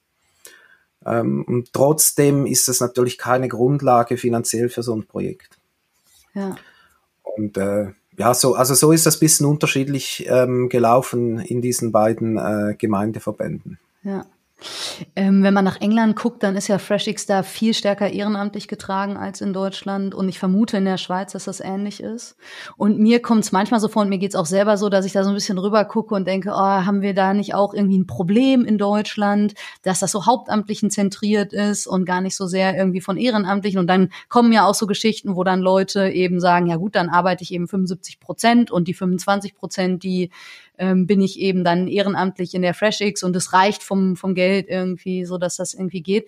[1.06, 5.58] Ähm, und trotzdem ist es natürlich keine Grundlage finanziell für so ein Projekt.
[6.34, 6.56] Ja.
[7.22, 11.92] Und äh, ja, so, also so ist das ein bisschen unterschiedlich ähm, gelaufen in diesen
[11.92, 13.80] beiden äh, Gemeindeverbänden.
[14.04, 14.26] Ja.
[15.16, 19.18] Ähm, wenn man nach England guckt, dann ist ja FreshX da viel stärker ehrenamtlich getragen
[19.18, 20.14] als in Deutschland.
[20.14, 22.36] Und ich vermute in der Schweiz, dass das ähnlich ist.
[22.78, 25.06] Und mir kommt es manchmal so vor, und mir geht es auch selber so, dass
[25.06, 27.74] ich da so ein bisschen rüber gucke und denke, oh, haben wir da nicht auch
[27.74, 32.48] irgendwie ein Problem in Deutschland, dass das so hauptamtlichen zentriert ist und gar nicht so
[32.48, 33.80] sehr irgendwie von Ehrenamtlichen.
[33.80, 37.10] Und dann kommen ja auch so Geschichten, wo dann Leute eben sagen, ja gut, dann
[37.10, 40.32] arbeite ich eben 75 Prozent und die 25 Prozent, die
[40.80, 44.68] ähm, bin ich eben dann ehrenamtlich in der FreshX und es reicht vom, vom Geld
[44.68, 46.28] irgendwie, so dass das irgendwie geht.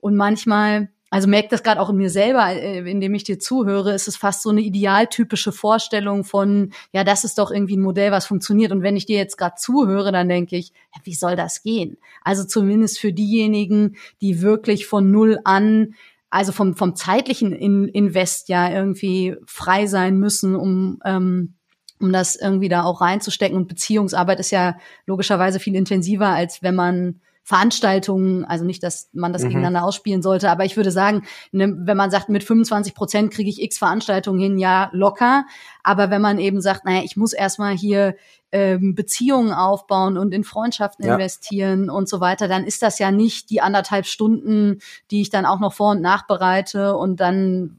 [0.00, 3.92] Und manchmal, also merkt das gerade auch in mir selber, äh, indem ich dir zuhöre,
[3.92, 8.12] ist es fast so eine idealtypische Vorstellung von, ja, das ist doch irgendwie ein Modell,
[8.12, 8.72] was funktioniert.
[8.72, 11.98] Und wenn ich dir jetzt gerade zuhöre, dann denke ich, ja, wie soll das gehen?
[12.22, 15.94] Also zumindest für diejenigen, die wirklich von null an
[16.30, 21.54] also vom, vom zeitlichen in Invest ja irgendwie frei sein müssen, um, ähm,
[22.00, 23.56] um das irgendwie da auch reinzustecken.
[23.56, 24.76] Und Beziehungsarbeit ist ja
[25.06, 29.48] logischerweise viel intensiver, als wenn man Veranstaltungen, also nicht, dass man das mhm.
[29.48, 33.48] gegeneinander ausspielen sollte, aber ich würde sagen, ne, wenn man sagt, mit 25 Prozent kriege
[33.48, 35.46] ich x Veranstaltungen hin, ja, locker.
[35.82, 38.16] Aber wenn man eben sagt, naja, ich muss erstmal hier
[38.52, 41.14] ähm, Beziehungen aufbauen und in Freundschaften ja.
[41.14, 44.80] investieren und so weiter, dann ist das ja nicht die anderthalb Stunden,
[45.10, 47.78] die ich dann auch noch vor- und nachbereite und dann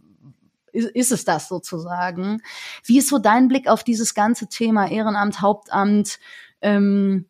[0.74, 2.41] ist, ist es das sozusagen.
[2.84, 6.20] Wie ist so dein Blick auf dieses ganze Thema Ehrenamt, Hauptamt?
[6.61, 7.26] Ähm,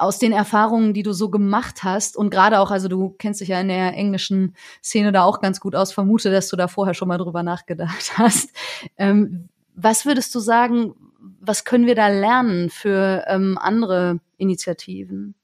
[0.00, 3.48] aus den Erfahrungen, die du so gemacht hast und gerade auch, also du kennst dich
[3.48, 6.94] ja in der englischen Szene da auch ganz gut aus, vermute, dass du da vorher
[6.94, 8.50] schon mal drüber nachgedacht hast.
[8.96, 10.94] Ähm, was würdest du sagen,
[11.40, 15.34] was können wir da lernen für ähm, andere Initiativen?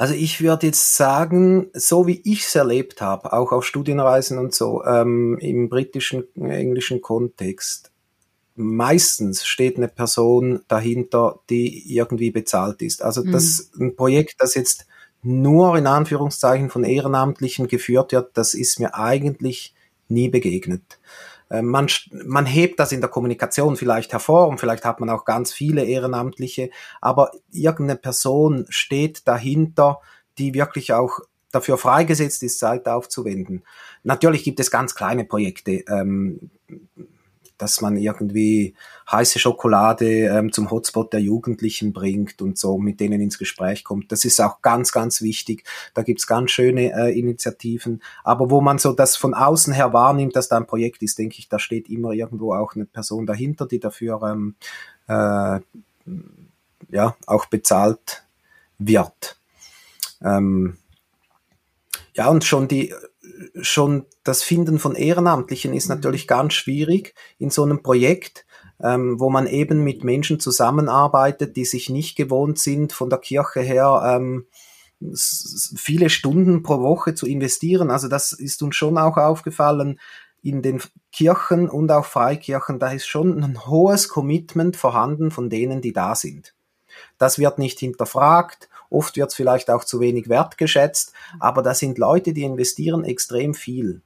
[0.00, 4.54] Also ich würde jetzt sagen, so wie ich es erlebt habe, auch auf Studienreisen und
[4.54, 7.90] so, ähm, im britischen, englischen Kontext,
[8.56, 13.02] meistens steht eine Person dahinter, die irgendwie bezahlt ist.
[13.02, 13.32] Also mhm.
[13.32, 14.86] das ein Projekt, das jetzt
[15.22, 19.74] nur in Anführungszeichen von Ehrenamtlichen geführt wird, das ist mir eigentlich
[20.08, 20.98] nie begegnet.
[21.50, 21.88] Äh, man,
[22.24, 25.84] man hebt das in der Kommunikation vielleicht hervor und vielleicht hat man auch ganz viele
[25.84, 26.70] Ehrenamtliche,
[27.00, 30.00] aber irgendeine Person steht dahinter,
[30.38, 31.20] die wirklich auch
[31.52, 33.64] dafür freigesetzt ist, Zeit aufzuwenden.
[34.04, 35.84] Natürlich gibt es ganz kleine Projekte.
[35.88, 36.50] Ähm,
[37.60, 38.74] dass man irgendwie
[39.10, 44.10] heiße Schokolade ähm, zum Hotspot der Jugendlichen bringt und so mit denen ins Gespräch kommt.
[44.12, 45.64] Das ist auch ganz, ganz wichtig.
[45.92, 48.02] Da gibt's ganz schöne äh, Initiativen.
[48.24, 51.36] Aber wo man so das von außen her wahrnimmt, dass da ein Projekt ist, denke
[51.38, 54.54] ich, da steht immer irgendwo auch eine Person dahinter, die dafür ähm,
[55.06, 55.60] äh,
[56.90, 58.24] ja auch bezahlt
[58.78, 59.36] wird.
[60.22, 60.78] Ähm,
[62.14, 62.94] ja, und schon die
[63.60, 65.96] schon das Finden von Ehrenamtlichen ist mhm.
[65.96, 68.46] natürlich ganz schwierig in so einem Projekt,
[68.82, 73.60] ähm, wo man eben mit Menschen zusammenarbeitet, die sich nicht gewohnt sind, von der Kirche
[73.60, 74.46] her ähm,
[75.14, 77.90] viele Stunden pro Woche zu investieren.
[77.90, 79.98] Also das ist uns schon auch aufgefallen
[80.42, 80.82] in den
[81.12, 82.78] Kirchen und auch Freikirchen.
[82.78, 86.54] Da ist schon ein hohes Commitment vorhanden von denen, die da sind.
[87.18, 91.96] Das wird nicht hinterfragt Oft wird es vielleicht auch zu wenig wertgeschätzt, aber da sind
[91.96, 94.02] Leute, die investieren extrem viel.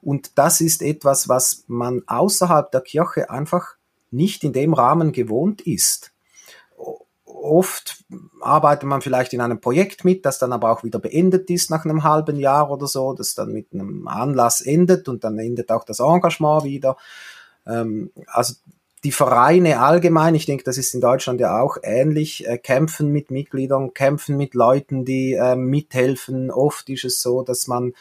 [0.00, 3.76] Und das ist etwas, was man außerhalb der Kirche einfach
[4.10, 6.12] nicht in dem Rahmen gewohnt ist.
[7.24, 8.04] Oft
[8.40, 11.84] arbeitet man vielleicht in einem Projekt mit, das dann aber auch wieder beendet ist nach
[11.84, 15.84] einem halben Jahr oder so, das dann mit einem Anlass endet und dann endet auch
[15.84, 16.96] das Engagement wieder.
[17.66, 18.54] Ähm, also
[19.04, 23.30] die Vereine allgemein, ich denke, das ist in Deutschland ja auch ähnlich, äh, kämpfen mit
[23.30, 26.50] Mitgliedern, kämpfen mit Leuten, die äh, mithelfen.
[26.50, 27.94] Oft ist es so, dass man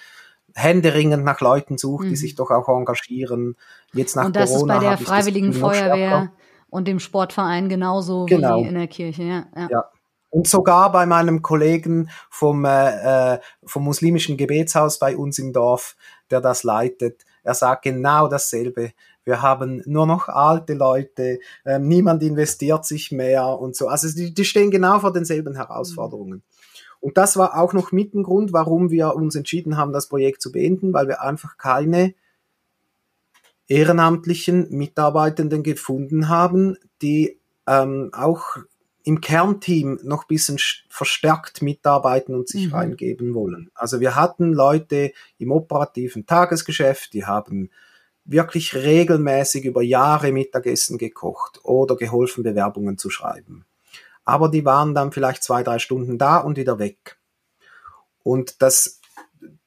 [0.53, 2.09] händeringend nach Leuten sucht, mhm.
[2.09, 3.55] die sich doch auch engagieren.
[3.93, 6.31] Jetzt nach und das Corona ist bei der Freiwilligen Feuerwehr
[6.69, 8.61] und dem Sportverein genauso genau.
[8.61, 9.23] wie in der Kirche.
[9.23, 9.67] Ja, ja.
[9.71, 9.85] ja.
[10.29, 15.97] Und sogar bei meinem Kollegen vom, äh, äh vom muslimischen Gebetshaus bei uns im Dorf,
[16.29, 18.93] der das leitet, er sagt genau dasselbe
[19.23, 23.87] wir haben nur noch alte Leute, äh, niemand investiert sich mehr und so.
[23.87, 26.43] Also die, die stehen genau vor denselben Herausforderungen.
[26.99, 30.41] Und das war auch noch mit ein Grund, warum wir uns entschieden haben, das Projekt
[30.41, 32.13] zu beenden, weil wir einfach keine
[33.67, 38.57] ehrenamtlichen Mitarbeitenden gefunden haben, die ähm, auch
[39.03, 40.57] im Kernteam noch bisschen
[40.89, 42.73] verstärkt mitarbeiten und sich mhm.
[42.73, 43.71] reingeben wollen.
[43.73, 47.71] Also wir hatten Leute im operativen Tagesgeschäft, die haben
[48.25, 53.65] wirklich regelmäßig über Jahre Mittagessen gekocht oder geholfen, Bewerbungen zu schreiben.
[54.23, 57.17] Aber die waren dann vielleicht zwei, drei Stunden da und wieder weg.
[58.23, 58.99] Und das,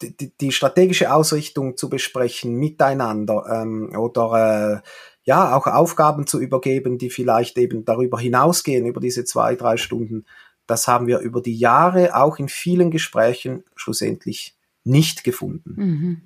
[0.00, 4.88] die, die strategische Ausrichtung zu besprechen miteinander ähm, oder äh,
[5.24, 10.24] ja auch Aufgaben zu übergeben, die vielleicht eben darüber hinausgehen über diese zwei, drei Stunden,
[10.66, 15.74] das haben wir über die Jahre auch in vielen Gesprächen schlussendlich nicht gefunden.
[15.76, 16.20] Mhm.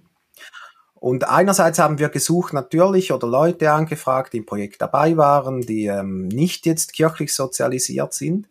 [1.01, 5.87] Und einerseits haben wir gesucht natürlich oder Leute angefragt, die im Projekt dabei waren, die
[5.87, 8.49] ähm, nicht jetzt kirchlich sozialisiert sind.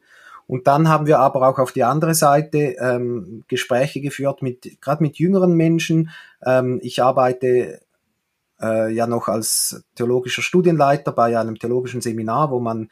[0.47, 5.03] Und dann haben wir aber auch auf die andere Seite ähm, Gespräche geführt mit gerade
[5.03, 6.09] mit jüngeren Menschen.
[6.45, 7.81] Ähm, ich arbeite
[8.61, 12.89] äh, ja noch als theologischer Studienleiter bei einem theologischen Seminar, wo man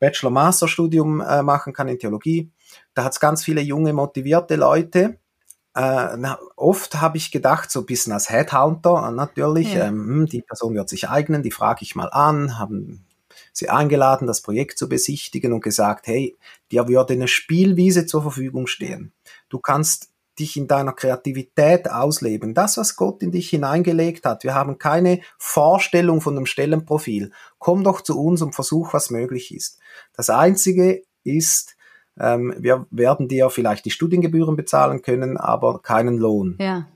[0.00, 2.50] Bachelor-Master-Studium äh, machen kann in Theologie.
[2.92, 5.18] Da hat es ganz viele junge, motivierte Leute
[5.74, 9.86] äh, na, oft habe ich gedacht, so ein bisschen als Headhunter äh, natürlich, ja.
[9.86, 13.04] ähm, hm, die Person wird sich eignen, die frage ich mal an, haben
[13.52, 16.36] sie eingeladen, das Projekt zu besichtigen und gesagt, hey,
[16.70, 19.12] dir würde eine Spielwiese zur Verfügung stehen.
[19.48, 22.54] Du kannst dich in deiner Kreativität ausleben.
[22.54, 24.44] Das, was Gott in dich hineingelegt hat.
[24.44, 27.32] Wir haben keine Vorstellung von dem Stellenprofil.
[27.58, 29.78] Komm doch zu uns und versuch, was möglich ist.
[30.14, 31.76] Das Einzige ist,
[32.18, 36.56] ähm, wir werden dir vielleicht die Studiengebühren bezahlen können, aber keinen Lohn.
[36.60, 36.86] Ja.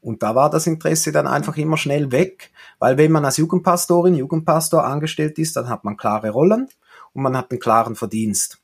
[0.00, 4.14] Und da war das Interesse dann einfach immer schnell weg, weil wenn man als Jugendpastorin,
[4.14, 6.68] Jugendpastor angestellt ist, dann hat man klare Rollen
[7.12, 8.58] und man hat einen klaren Verdienst.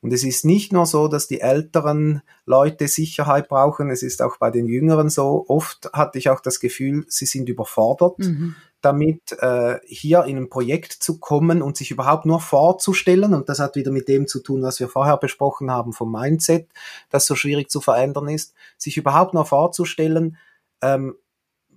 [0.00, 4.38] Und es ist nicht nur so, dass die älteren Leute Sicherheit brauchen, es ist auch
[4.38, 5.44] bei den Jüngeren so.
[5.46, 8.18] Oft hatte ich auch das Gefühl, sie sind überfordert.
[8.18, 13.34] Mhm damit, äh, hier in ein Projekt zu kommen und sich überhaupt nur vorzustellen.
[13.34, 16.68] Und das hat wieder mit dem zu tun, was wir vorher besprochen haben vom Mindset,
[17.10, 20.36] das so schwierig zu verändern ist, sich überhaupt nur vorzustellen,
[20.82, 21.14] ähm,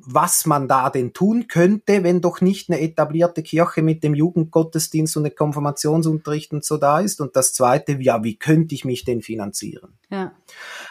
[0.06, 5.16] was man da denn tun könnte, wenn doch nicht eine etablierte Kirche mit dem Jugendgottesdienst
[5.16, 7.22] und dem Konfirmationsunterricht und so da ist.
[7.22, 9.94] Und das Zweite, ja, wie könnte ich mich denn finanzieren?
[10.10, 10.34] Ja.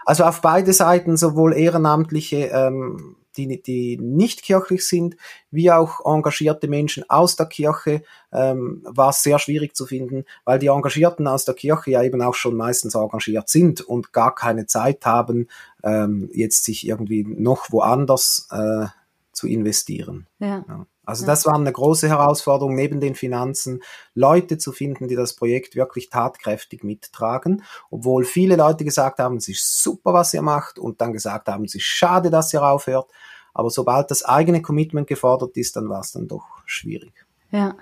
[0.06, 5.16] Also auf beide Seiten, sowohl ehrenamtliche ähm, die, die nicht kirchlich sind,
[5.50, 8.02] wie auch engagierte Menschen aus der Kirche,
[8.32, 12.22] ähm, war es sehr schwierig zu finden, weil die Engagierten aus der Kirche ja eben
[12.22, 15.48] auch schon meistens engagiert sind und gar keine Zeit haben,
[15.82, 18.86] ähm, jetzt sich irgendwie noch woanders äh,
[19.32, 20.26] zu investieren.
[20.38, 20.64] Ja.
[20.68, 20.86] ja.
[21.04, 23.82] Also das war eine große Herausforderung neben den Finanzen,
[24.14, 29.48] Leute zu finden, die das Projekt wirklich tatkräftig mittragen, obwohl viele Leute gesagt haben, es
[29.48, 33.10] ist super, was ihr macht und dann gesagt haben, es ist schade, dass ihr aufhört.
[33.52, 37.12] Aber sobald das eigene Commitment gefordert ist, dann war es dann doch schwierig.
[37.50, 37.74] Ja.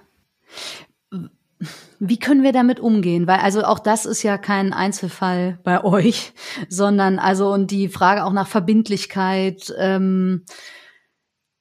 [1.99, 3.27] Wie können wir damit umgehen?
[3.27, 6.33] Weil also auch das ist ja kein Einzelfall bei euch,
[6.69, 10.45] sondern also und die Frage auch nach Verbindlichkeit, ähm,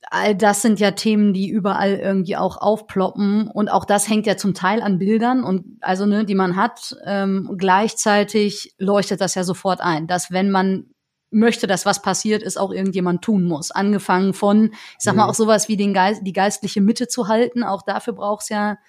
[0.09, 4.37] all das sind ja Themen, die überall irgendwie auch aufploppen und auch das hängt ja
[4.37, 6.95] zum Teil an Bildern und also ne, die man hat.
[7.05, 10.87] Ähm, gleichzeitig leuchtet das ja sofort ein, dass wenn man
[11.31, 13.69] möchte, dass was passiert ist, auch irgendjemand tun muss.
[13.69, 15.29] Angefangen von, ich sag mal, mhm.
[15.29, 17.63] auch sowas wie den Geist, die geistliche Mitte zu halten.
[17.63, 18.79] Auch dafür brauchst ja,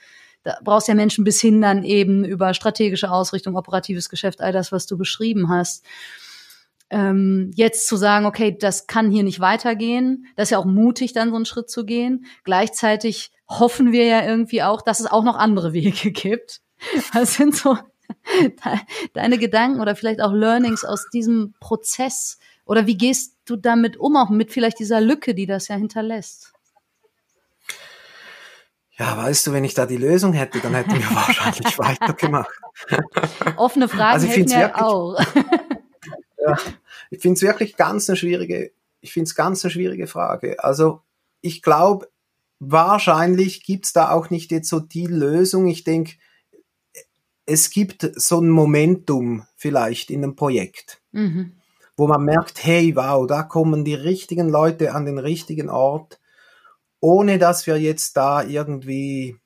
[0.43, 4.73] da brauchst ja Menschen bis hin dann eben über strategische Ausrichtung, operatives Geschäft, all das,
[4.73, 5.85] was du beschrieben hast
[6.91, 11.13] ähm, jetzt zu sagen, okay, das kann hier nicht weitergehen, das ist ja auch mutig,
[11.13, 12.27] dann so einen Schritt zu gehen.
[12.45, 16.61] Gleichzeitig hoffen wir ja irgendwie auch, dass es auch noch andere Wege gibt.
[17.13, 17.79] Was sind so
[19.13, 22.39] deine Gedanken oder vielleicht auch Learnings aus diesem Prozess?
[22.65, 26.53] Oder wie gehst du damit um, auch mit vielleicht dieser Lücke, die das ja hinterlässt?
[29.01, 32.51] Ja, weißt du, wenn ich da die Lösung hätte, dann hätten wir wahrscheinlich weitergemacht.
[33.57, 35.19] Offene Fragen also helfen ja auch.
[36.45, 36.57] Ja,
[37.11, 40.63] ich finde es wirklich ganz eine schwierige, ich finde es ganz eine schwierige Frage.
[40.63, 41.03] Also
[41.41, 42.09] ich glaube,
[42.59, 45.67] wahrscheinlich gibt's da auch nicht jetzt so die Lösung.
[45.67, 46.15] Ich denke,
[47.47, 51.57] es gibt so ein Momentum vielleicht in einem Projekt, mhm.
[51.97, 56.21] wo man merkt, hey, wow, da kommen die richtigen Leute an den richtigen Ort,
[57.01, 59.37] ohne dass wir jetzt da irgendwie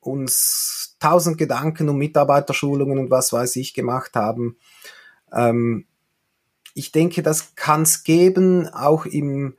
[0.00, 4.56] uns tausend Gedanken um Mitarbeiterschulungen und was weiß ich gemacht haben.
[5.32, 5.86] Ähm,
[6.74, 9.54] ich denke, das kann es geben, auch im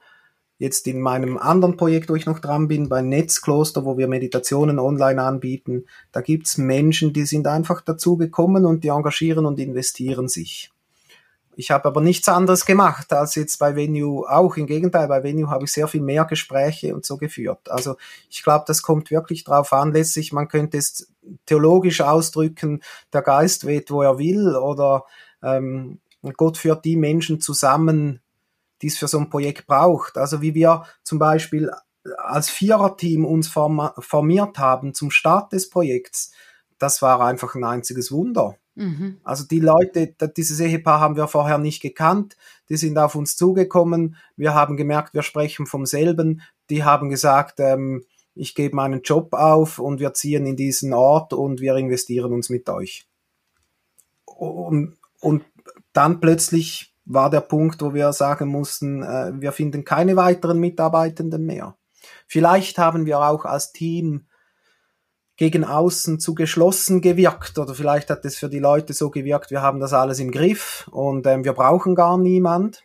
[0.58, 4.80] jetzt in meinem anderen Projekt, wo ich noch dran bin, bei Netzkloster, wo wir Meditationen
[4.80, 10.72] online anbieten, da gibt's Menschen, die sind einfach dazugekommen und die engagieren und investieren sich.
[11.58, 14.58] Ich habe aber nichts anderes gemacht als jetzt bei Venue auch.
[14.58, 17.70] Im Gegenteil, bei Venue habe ich sehr viel mehr Gespräche und so geführt.
[17.70, 17.96] Also
[18.30, 19.94] ich glaube, das kommt wirklich drauf an.
[19.94, 21.08] Letztlich, man könnte es
[21.46, 22.82] theologisch ausdrücken,
[23.14, 25.06] der Geist weht, wo er will, oder
[25.42, 28.20] ähm, und Gott führt die Menschen zusammen,
[28.82, 30.18] die es für so ein Projekt braucht.
[30.18, 31.72] Also wie wir zum Beispiel
[32.18, 36.32] als Viererteam uns formiert haben zum Start des Projekts,
[36.80, 38.58] das war einfach ein einziges Wunder.
[38.74, 39.20] Mhm.
[39.24, 42.36] Also die Leute, dieses Ehepaar haben wir vorher nicht gekannt,
[42.70, 47.60] die sind auf uns zugekommen, wir haben gemerkt, wir sprechen vom selben, die haben gesagt,
[47.60, 48.04] ähm,
[48.34, 52.50] ich gebe meinen Job auf und wir ziehen in diesen Ort und wir investieren uns
[52.50, 53.08] mit euch.
[54.26, 55.46] Und, und
[55.96, 61.46] dann plötzlich war der Punkt, wo wir sagen mussten, äh, wir finden keine weiteren Mitarbeitenden
[61.46, 61.76] mehr.
[62.28, 64.26] Vielleicht haben wir auch als Team
[65.38, 69.62] gegen außen zu geschlossen gewirkt oder vielleicht hat es für die Leute so gewirkt, wir
[69.62, 72.84] haben das alles im Griff und ähm, wir brauchen gar niemand.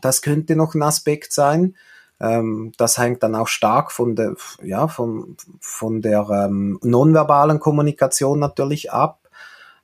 [0.00, 1.76] Das könnte noch ein Aspekt sein.
[2.20, 8.38] Ähm, das hängt dann auch stark von der, ja, von, von der ähm, nonverbalen Kommunikation
[8.38, 9.20] natürlich ab,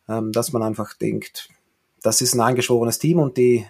[0.08, 1.48] ähm, dass man einfach denkt,
[2.02, 3.66] das ist ein eingeschworenes Team und die,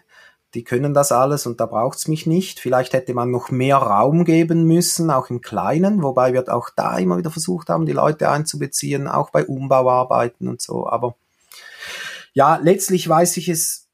[0.55, 2.61] die können das alles und da braucht's mich nicht.
[2.61, 6.99] Vielleicht hätte man noch mehr Raum geben müssen, auch im Kleinen, wobei wir auch da
[6.99, 10.89] immer wieder versucht haben, die Leute einzubeziehen, auch bei Umbauarbeiten und so.
[10.89, 11.15] Aber
[12.33, 13.87] ja, letztlich weiß ich es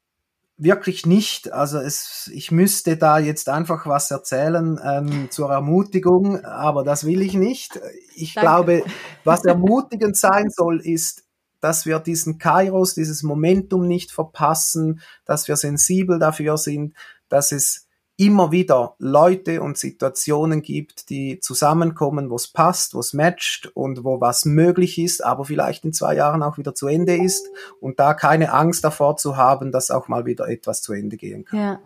[0.57, 1.53] wirklich nicht.
[1.53, 7.21] Also es, ich müsste da jetzt einfach was erzählen ähm, zur Ermutigung, aber das will
[7.21, 7.79] ich nicht.
[8.15, 8.45] Ich Danke.
[8.45, 8.83] glaube,
[9.23, 11.23] was ermutigend sein soll, ist,
[11.59, 16.93] dass wir diesen Kairos, dieses Momentum nicht verpassen, dass wir sensibel dafür sind,
[17.29, 17.87] dass es
[18.17, 24.03] immer wieder Leute und Situationen gibt, die zusammenkommen, wo es passt, wo es matcht und
[24.03, 27.47] wo was möglich ist, aber vielleicht in zwei Jahren auch wieder zu Ende ist
[27.79, 31.45] und da keine Angst davor zu haben, dass auch mal wieder etwas zu Ende gehen
[31.45, 31.59] kann.
[31.59, 31.79] Ja.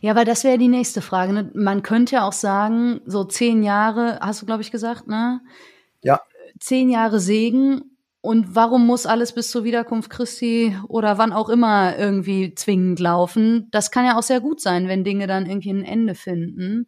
[0.00, 1.32] Ja, weil das wäre die nächste Frage.
[1.32, 1.50] Ne?
[1.54, 5.40] Man könnte ja auch sagen, so zehn Jahre, hast du, glaube ich, gesagt, ne?
[6.02, 6.20] Ja.
[6.60, 11.96] Zehn Jahre Segen und warum muss alles bis zur Wiederkunft Christi oder wann auch immer
[11.96, 13.68] irgendwie zwingend laufen?
[13.70, 16.86] Das kann ja auch sehr gut sein, wenn Dinge dann irgendwie ein Ende finden.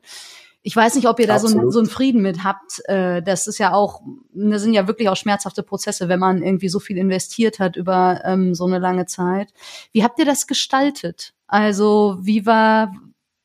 [0.62, 2.80] Ich weiß nicht, ob ihr da so, ein, so einen Frieden mit habt.
[2.86, 4.02] Äh, das ist ja auch,
[4.34, 8.20] das sind ja wirklich auch schmerzhafte Prozesse, wenn man irgendwie so viel investiert hat über
[8.24, 9.52] ähm, so eine lange Zeit.
[9.92, 11.34] Wie habt ihr das gestaltet?
[11.46, 12.92] Also wie war,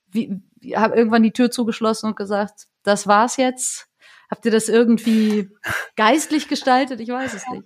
[0.09, 3.87] wie, wie hab irgendwann die Tür zugeschlossen und gesagt, das war's jetzt?
[4.29, 5.49] Habt ihr das irgendwie
[5.95, 6.99] geistlich gestaltet?
[6.99, 7.63] Ich weiß es nicht.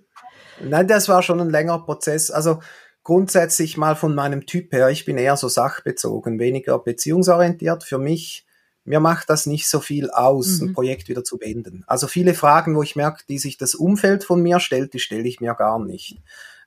[0.60, 2.30] Nein, das war schon ein längerer Prozess.
[2.30, 2.60] Also
[3.02, 7.84] grundsätzlich mal von meinem Typ her, ich bin eher so sachbezogen, weniger beziehungsorientiert.
[7.84, 8.46] Für mich,
[8.84, 10.68] mir macht das nicht so viel aus, mhm.
[10.68, 11.84] ein Projekt wieder zu beenden.
[11.86, 15.28] Also viele Fragen, wo ich merke, die sich das Umfeld von mir stellt, die stelle
[15.28, 16.18] ich mir gar nicht.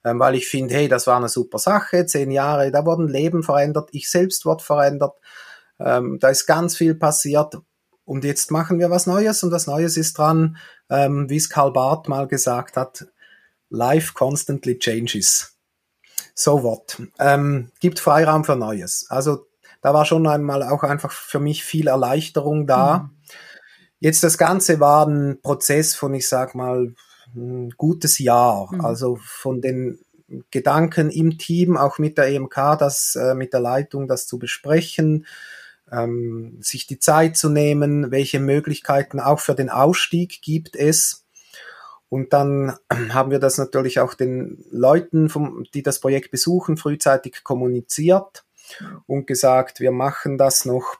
[0.03, 3.43] Ähm, weil ich finde, hey, das war eine super Sache, zehn Jahre, da wurden Leben
[3.43, 5.13] verändert, ich selbst wurde verändert,
[5.79, 7.57] ähm, da ist ganz viel passiert.
[8.03, 10.57] Und jetzt machen wir was Neues und was Neues ist dran,
[10.89, 13.05] ähm, wie es Karl Barth mal gesagt hat,
[13.71, 15.57] Life constantly changes.
[16.35, 17.01] So what?
[17.19, 19.07] Ähm, gibt Freiraum für Neues.
[19.09, 19.47] Also
[19.81, 22.99] da war schon einmal auch einfach für mich viel Erleichterung da.
[22.99, 23.09] Mhm.
[23.99, 26.93] Jetzt das Ganze war ein Prozess von, ich sag mal,
[27.35, 28.71] ein gutes Jahr.
[28.71, 28.85] Mhm.
[28.85, 29.99] Also von den
[30.51, 35.25] Gedanken im Team, auch mit der EMK, das äh, mit der Leitung, das zu besprechen,
[35.91, 41.25] ähm, sich die Zeit zu nehmen, welche Möglichkeiten auch für den Ausstieg gibt es.
[42.11, 42.75] Und dann
[43.13, 48.43] haben wir das natürlich auch den Leuten, vom, die das Projekt besuchen, frühzeitig kommuniziert
[49.07, 50.97] und gesagt, wir machen das noch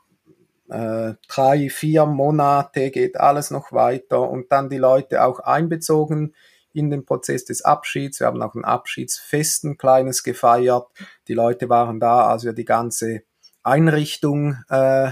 [0.70, 6.34] äh, drei, vier Monate, geht alles noch weiter und dann die Leute auch einbezogen
[6.72, 8.22] in den Prozess des Abschieds.
[8.22, 10.88] Wir haben auch ein Abschiedsfest, ein kleines gefeiert.
[11.28, 13.24] Die Leute waren da, als wir die ganze
[13.64, 15.12] Einrichtung äh,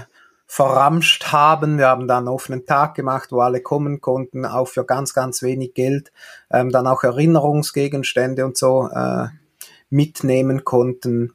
[0.50, 1.78] verramscht haben.
[1.78, 5.42] Wir haben dann einen offenen Tag gemacht, wo alle kommen konnten, auch für ganz, ganz
[5.42, 6.10] wenig Geld,
[6.50, 9.28] ähm, dann auch Erinnerungsgegenstände und so äh,
[9.90, 11.34] mitnehmen konnten.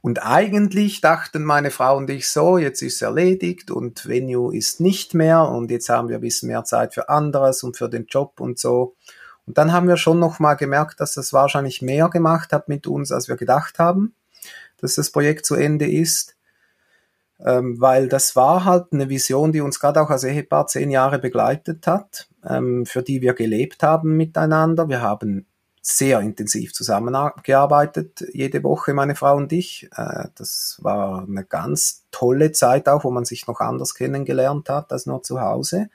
[0.00, 5.14] Und eigentlich dachten meine Frau und ich so, jetzt ist erledigt und Venue ist nicht
[5.14, 8.40] mehr und jetzt haben wir ein bisschen mehr Zeit für anderes und für den Job
[8.40, 8.96] und so.
[9.46, 13.12] Und dann haben wir schon nochmal gemerkt, dass das wahrscheinlich mehr gemacht hat mit uns,
[13.12, 14.16] als wir gedacht haben,
[14.78, 16.34] dass das Projekt zu Ende ist
[17.40, 21.18] ähm, weil das war halt eine Vision, die uns gerade auch als Ehepaar zehn Jahre
[21.18, 24.88] begleitet hat, ähm, für die wir gelebt haben miteinander.
[24.88, 25.46] Wir haben
[25.82, 29.88] sehr intensiv zusammengearbeitet, jede Woche, meine Frau und ich.
[29.96, 34.92] Äh, das war eine ganz tolle Zeit auch, wo man sich noch anders kennengelernt hat
[34.92, 35.88] als nur zu Hause.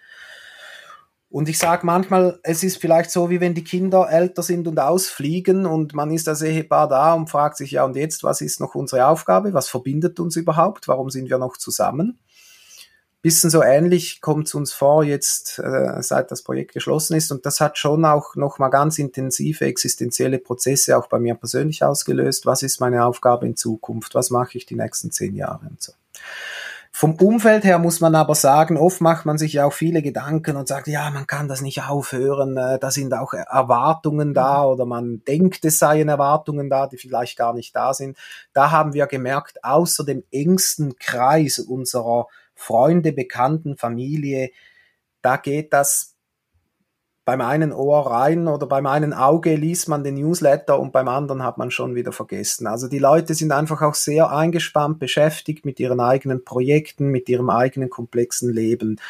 [1.38, 4.79] Und ich sage manchmal, es ist vielleicht so, wie wenn die Kinder älter sind und
[4.79, 8.59] ausfliegen und man ist als Ehepaar da und fragt sich, ja und jetzt, was ist
[8.59, 9.53] noch unsere Aufgabe?
[9.53, 10.88] Was verbindet uns überhaupt?
[10.88, 12.17] Warum sind wir noch zusammen?
[13.21, 17.31] Bisschen so ähnlich kommt es uns vor jetzt, äh, seit das Projekt geschlossen ist.
[17.31, 22.47] Und das hat schon auch nochmal ganz intensive existenzielle Prozesse auch bei mir persönlich ausgelöst.
[22.47, 24.15] Was ist meine Aufgabe in Zukunft?
[24.15, 25.93] Was mache ich die nächsten zehn Jahre und so.
[27.00, 30.56] Vom Umfeld her muss man aber sagen, oft macht man sich ja auch viele Gedanken
[30.58, 34.66] und sagt, ja, man kann das nicht aufhören, äh, da sind auch Erwartungen da mhm.
[34.66, 38.18] oder man denkt, es seien Erwartungen da, die vielleicht gar nicht da sind.
[38.52, 42.26] Da haben wir gemerkt, außer dem engsten Kreis unserer
[42.56, 44.50] Freunde, Bekannten, Familie,
[45.22, 46.16] da geht das
[47.28, 51.43] beim einen Ohr rein oder beim einen Auge liest man den Newsletter und beim anderen
[51.43, 52.67] hat man schon wieder vergessen.
[52.67, 57.49] Also die Leute sind einfach auch sehr eingespannt, beschäftigt mit ihren eigenen Projekten, mit ihrem
[57.49, 59.01] eigenen komplexen Leben.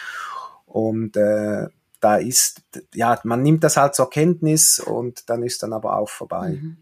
[0.66, 1.68] Und äh,
[2.00, 2.64] da ist,
[2.96, 6.58] ja, man nimmt das halt zur Kenntnis und dann ist dann aber auch vorbei.
[6.60, 6.78] Mhm.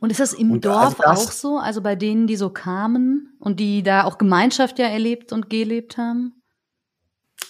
[0.00, 1.58] Und ist das im und Dorf also das, auch so?
[1.58, 5.98] Also bei denen, die so kamen und die da auch Gemeinschaft ja erlebt und gelebt
[5.98, 6.40] haben?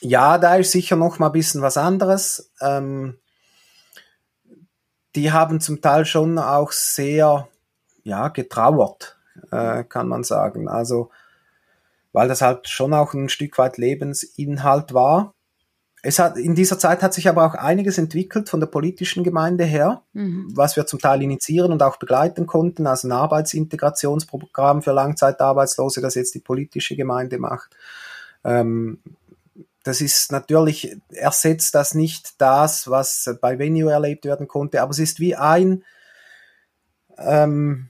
[0.00, 2.52] Ja, da ist sicher noch mal ein bisschen was anderes.
[2.60, 3.14] Ähm,
[5.14, 7.48] die haben zum Teil schon auch sehr,
[8.04, 9.18] ja, getrauert,
[9.50, 10.68] äh, kann man sagen.
[10.68, 11.10] Also,
[12.12, 15.34] weil das halt schon auch ein Stück weit Lebensinhalt war.
[16.02, 19.64] es hat, in dieser Zeit hat sich aber auch einiges entwickelt von der politischen Gemeinde
[19.64, 20.48] her, mhm.
[20.54, 26.14] was wir zum Teil initiieren und auch begleiten konnten, also ein Arbeitsintegrationsprogramm für Langzeitarbeitslose, das
[26.14, 27.76] jetzt die politische Gemeinde macht.
[28.44, 29.00] Ähm,
[29.88, 34.98] das ist natürlich, ersetzt das nicht das, was bei Venue erlebt werden konnte, aber es
[34.98, 35.82] ist wie ein,
[37.16, 37.88] ähm,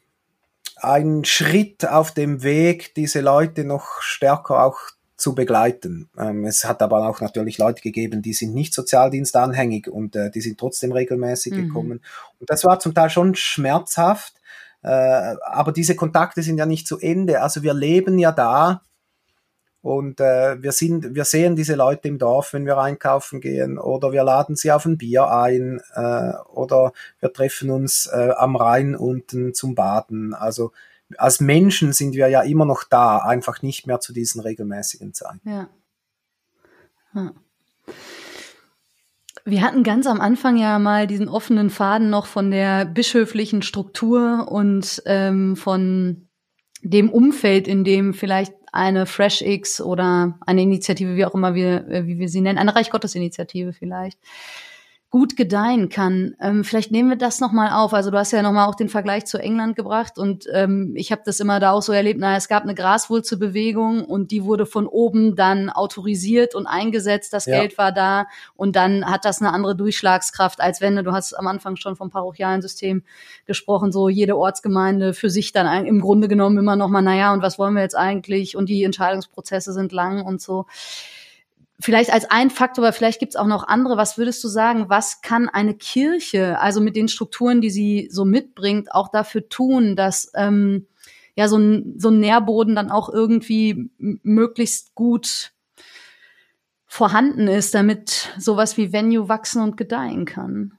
[0.76, 4.78] ein Schritt auf dem Weg, diese Leute noch stärker auch
[5.16, 6.08] zu begleiten.
[6.16, 10.40] Ähm, es hat aber auch natürlich Leute gegeben, die sind nicht sozialdienstanhängig und äh, die
[10.40, 11.66] sind trotzdem regelmäßig mhm.
[11.66, 12.00] gekommen.
[12.38, 14.34] Und das war zum Teil schon schmerzhaft,
[14.84, 17.42] äh, aber diese Kontakte sind ja nicht zu Ende.
[17.42, 18.82] Also wir leben ja da
[19.88, 24.12] und äh, wir sind, wir sehen diese Leute im Dorf, wenn wir einkaufen gehen, oder
[24.12, 28.94] wir laden sie auf ein Bier ein, äh, oder wir treffen uns äh, am Rhein
[28.94, 30.34] unten zum Baden.
[30.34, 30.72] Also
[31.16, 35.40] als Menschen sind wir ja immer noch da, einfach nicht mehr zu diesen regelmäßigen Zeiten.
[35.48, 35.70] Ja.
[39.46, 44.48] Wir hatten ganz am Anfang ja mal diesen offenen Faden noch von der bischöflichen Struktur
[44.50, 46.28] und ähm, von
[46.82, 51.86] dem Umfeld, in dem vielleicht eine Fresh X oder eine Initiative, wie auch immer wir,
[51.88, 54.18] äh, wie wir sie nennen, eine Reich Gottes Initiative vielleicht,
[55.10, 56.34] gut gedeihen kann.
[56.38, 57.94] Ähm, vielleicht nehmen wir das nochmal auf.
[57.94, 61.22] Also du hast ja nochmal auch den Vergleich zu England gebracht und ähm, ich habe
[61.24, 64.86] das immer da auch so erlebt, naja, es gab eine Graswurzelbewegung und die wurde von
[64.86, 67.58] oben dann autorisiert und eingesetzt, das ja.
[67.58, 71.46] Geld war da und dann hat das eine andere Durchschlagskraft, als wenn du hast am
[71.46, 73.02] Anfang schon vom parochialen System
[73.46, 77.58] gesprochen, so jede Ortsgemeinde für sich dann im Grunde genommen immer nochmal, naja, und was
[77.58, 80.66] wollen wir jetzt eigentlich und die Entscheidungsprozesse sind lang und so
[81.80, 83.96] vielleicht als ein Faktor, aber vielleicht gibt es auch noch andere.
[83.96, 88.24] Was würdest du sagen, was kann eine Kirche, also mit den Strukturen, die sie so
[88.24, 90.86] mitbringt, auch dafür tun, dass ähm,
[91.36, 95.52] ja so ein, so ein Nährboden dann auch irgendwie möglichst gut
[96.86, 100.77] vorhanden ist, damit sowas wie Venue wachsen und gedeihen kann?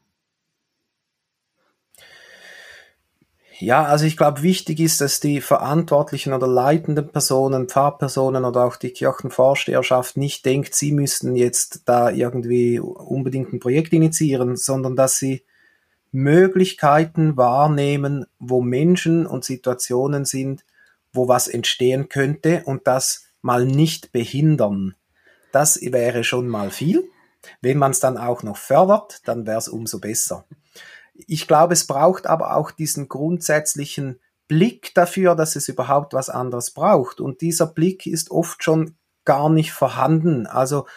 [3.62, 8.78] Ja, also ich glaube, wichtig ist, dass die verantwortlichen oder leitenden Personen, Pfarrpersonen oder auch
[8.78, 15.18] die Kirchenvorsteherschaft nicht denkt, sie müssten jetzt da irgendwie unbedingt ein Projekt initiieren, sondern dass
[15.18, 15.43] sie
[16.14, 20.64] Möglichkeiten wahrnehmen, wo Menschen und Situationen sind,
[21.12, 24.95] wo was entstehen könnte und das mal nicht behindern.
[25.51, 27.03] Das wäre schon mal viel.
[27.62, 30.45] Wenn man es dann auch noch fördert, dann wäre es umso besser.
[31.28, 36.72] Ich glaube, es braucht aber auch diesen grundsätzlichen Blick dafür, dass es überhaupt was anderes
[36.72, 37.22] braucht.
[37.22, 40.47] Und dieser Blick ist oft schon gar nicht vorhanden.
[40.47, 40.88] Also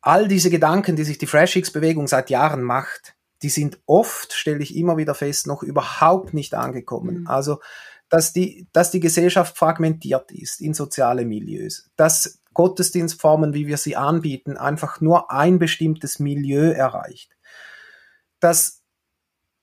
[0.00, 4.74] all diese Gedanken, die sich die FreshX-Bewegung seit Jahren macht, die sind oft, stelle ich
[4.74, 7.20] immer wieder fest, noch überhaupt nicht angekommen.
[7.20, 7.26] Mhm.
[7.28, 7.60] Also,
[8.08, 13.96] dass die, dass die Gesellschaft fragmentiert ist in soziale Milieus, dass Gottesdienstformen, wie wir sie
[13.96, 17.36] anbieten, einfach nur ein bestimmtes Milieu erreicht,
[18.40, 18.77] dass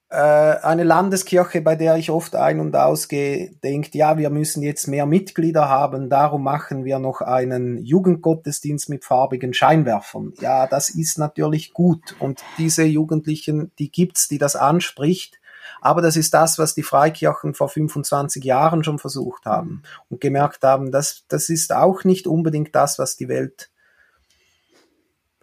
[0.10, 5.06] eine Landeskirche, bei der ich oft ein- und ausgehe, denkt, ja, wir müssen jetzt mehr
[5.06, 10.34] Mitglieder haben, darum machen wir noch einen Jugendgottesdienst mit farbigen Scheinwerfern.
[10.40, 15.40] Ja, das ist natürlich gut und diese Jugendlichen, die gibt's, die das anspricht.
[15.82, 20.64] Aber das ist das, was die Freikirchen vor 25 Jahren schon versucht haben und gemerkt
[20.64, 23.70] haben, dass das ist auch nicht unbedingt das, was die Welt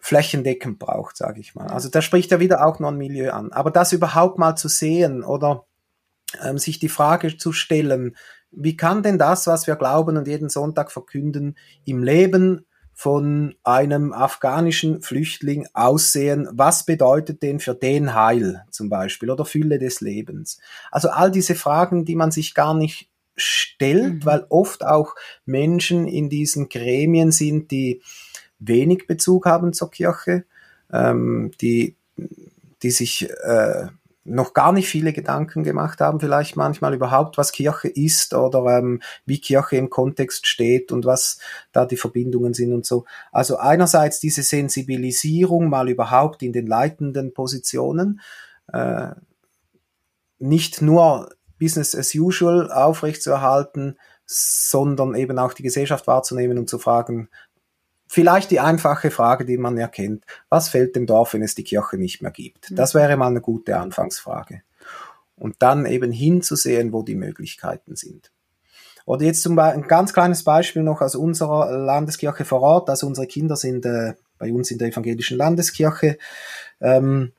[0.02, 1.68] flächendeckend braucht, sage ich mal.
[1.68, 3.52] Also da spricht ja wieder auch noch ein Milieu an.
[3.52, 5.64] Aber das überhaupt mal zu sehen oder
[6.42, 8.16] ähm, sich die Frage zu stellen,
[8.50, 14.12] wie kann denn das, was wir glauben und jeden Sonntag verkünden, im Leben von einem
[14.12, 16.48] afghanischen Flüchtling aussehen?
[16.50, 20.58] Was bedeutet denn für den Heil zum Beispiel oder Fülle des Lebens?
[20.90, 24.24] Also all diese Fragen, die man sich gar nicht stellt, mhm.
[24.24, 28.02] weil oft auch Menschen in diesen Gremien sind, die
[28.66, 30.44] wenig Bezug haben zur Kirche,
[30.92, 31.96] ähm, die,
[32.82, 33.86] die sich äh,
[34.24, 39.02] noch gar nicht viele Gedanken gemacht haben, vielleicht manchmal überhaupt, was Kirche ist oder ähm,
[39.26, 41.38] wie Kirche im Kontext steht und was
[41.72, 43.04] da die Verbindungen sind und so.
[43.32, 48.20] Also einerseits diese Sensibilisierung mal überhaupt in den leitenden Positionen,
[48.72, 49.08] äh,
[50.38, 53.96] nicht nur Business as usual aufrechtzuerhalten,
[54.26, 57.28] sondern eben auch die Gesellschaft wahrzunehmen und zu fragen,
[58.14, 60.26] Vielleicht die einfache Frage, die man erkennt.
[60.50, 62.70] Was fällt dem Dorf, wenn es die Kirche nicht mehr gibt?
[62.70, 62.76] Mhm.
[62.76, 64.60] Das wäre mal eine gute Anfangsfrage.
[65.34, 68.30] Und dann eben hinzusehen, wo die Möglichkeiten sind.
[69.06, 72.90] Oder jetzt zum Beispiel ein ganz kleines Beispiel noch aus unserer Landeskirche vor Ort.
[72.90, 76.18] Also unsere Kinder sind äh, bei uns in der evangelischen Landeskirche
[76.82, 77.32] ähm,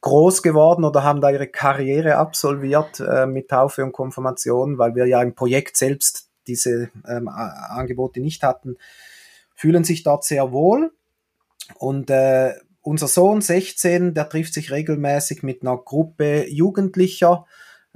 [0.00, 5.06] groß geworden oder haben da ihre Karriere absolviert äh, mit Taufe und Konfirmation, weil wir
[5.06, 8.76] ja im Projekt selbst diese ähm, Angebote nicht hatten
[9.56, 10.92] fühlen sich dort sehr wohl.
[11.78, 17.46] Und äh, unser Sohn 16, der trifft sich regelmäßig mit einer Gruppe Jugendlicher,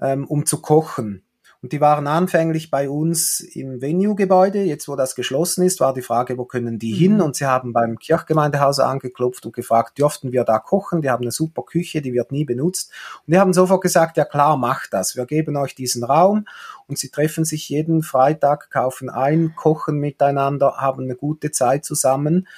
[0.00, 1.22] ähm, um zu kochen.
[1.62, 4.62] Und die waren anfänglich bei uns im Venue-Gebäude.
[4.62, 6.98] Jetzt, wo das geschlossen ist, war die Frage, wo können die mhm.
[6.98, 7.20] hin?
[7.20, 11.02] Und sie haben beim Kirchgemeindehaus angeklopft und gefragt, dürften wir da kochen?
[11.02, 12.90] Die haben eine super Küche, die wird nie benutzt.
[13.26, 15.16] Und die haben sofort gesagt, ja klar, macht das.
[15.16, 16.46] Wir geben euch diesen Raum.
[16.86, 22.48] Und sie treffen sich jeden Freitag, kaufen ein, kochen miteinander, haben eine gute Zeit zusammen.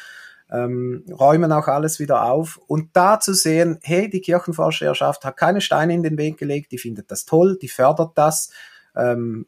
[0.49, 2.61] Ähm, räumen auch alles wieder auf.
[2.69, 6.79] Und da zu sehen, hey, die Kirchenvorsteherschaft hat keine Steine in den Weg gelegt, die
[6.79, 8.51] findet das toll, die fördert das,
[8.97, 9.47] ähm,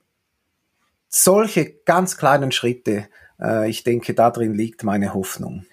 [1.08, 3.08] solche ganz kleinen Schritte,
[3.40, 5.64] äh, ich denke, darin liegt meine Hoffnung.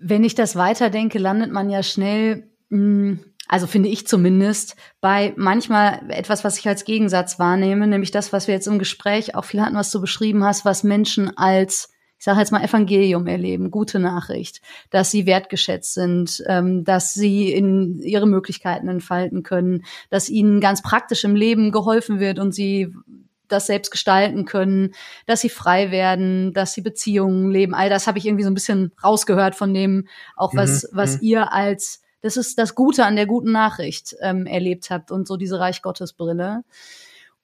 [0.00, 6.10] Wenn ich das weiterdenke, landet man ja schnell, hm, also finde ich zumindest, bei manchmal
[6.10, 9.60] etwas, was ich als Gegensatz wahrnehme, nämlich das, was wir jetzt im Gespräch auch viel
[9.60, 14.00] hatten, was du beschrieben hast, was Menschen als ich sage jetzt mal Evangelium erleben, gute
[14.00, 14.60] Nachricht,
[14.90, 20.82] dass sie wertgeschätzt sind, ähm, dass sie in ihre Möglichkeiten entfalten können, dass ihnen ganz
[20.82, 22.92] praktisch im Leben geholfen wird und sie
[23.46, 24.94] das selbst gestalten können,
[25.26, 27.74] dass sie frei werden, dass sie Beziehungen leben.
[27.74, 31.14] All das habe ich irgendwie so ein bisschen rausgehört von dem, auch was, mhm, was
[31.14, 31.22] mhm.
[31.22, 35.36] ihr als, das ist das Gute an der guten Nachricht ähm, erlebt habt und so
[35.36, 36.64] diese Reich Gottes Brille.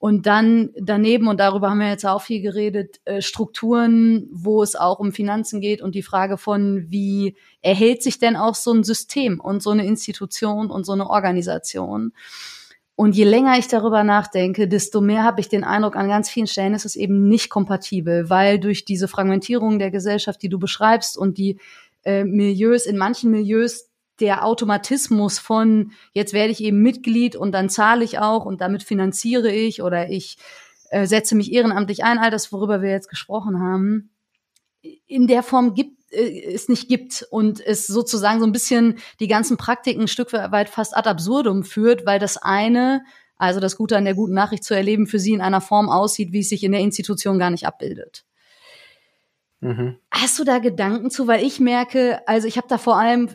[0.05, 4.77] Und dann daneben, und darüber haben wir jetzt auch viel geredet, äh, Strukturen, wo es
[4.77, 8.85] auch um Finanzen geht und die Frage von, wie erhält sich denn auch so ein
[8.85, 12.13] System und so eine Institution und so eine Organisation?
[12.97, 16.49] Und je länger ich darüber nachdenke, desto mehr habe ich den Eindruck, an ganz vielen
[16.49, 21.17] Stellen ist es eben nicht kompatibel, weil durch diese Fragmentierung der Gesellschaft, die du beschreibst
[21.17, 21.59] und die
[22.05, 23.89] äh, Milieus, in manchen Milieus
[24.21, 28.83] der Automatismus von jetzt werde ich eben Mitglied und dann zahle ich auch und damit
[28.83, 30.39] finanziere ich oder ich
[30.91, 34.11] äh, setze mich ehrenamtlich ein, all das, worüber wir jetzt gesprochen haben,
[35.07, 39.29] in der Form gibt äh, es nicht gibt und es sozusagen so ein bisschen die
[39.29, 43.05] ganzen Praktiken ein Stück weit fast ad absurdum führt, weil das eine,
[43.37, 46.33] also das Gute an der guten Nachricht zu erleben, für sie in einer Form aussieht,
[46.33, 48.25] wie es sich in der Institution gar nicht abbildet.
[49.61, 49.97] Mhm.
[50.11, 51.27] Hast du da Gedanken zu?
[51.27, 53.31] Weil ich merke, also ich habe da vor allem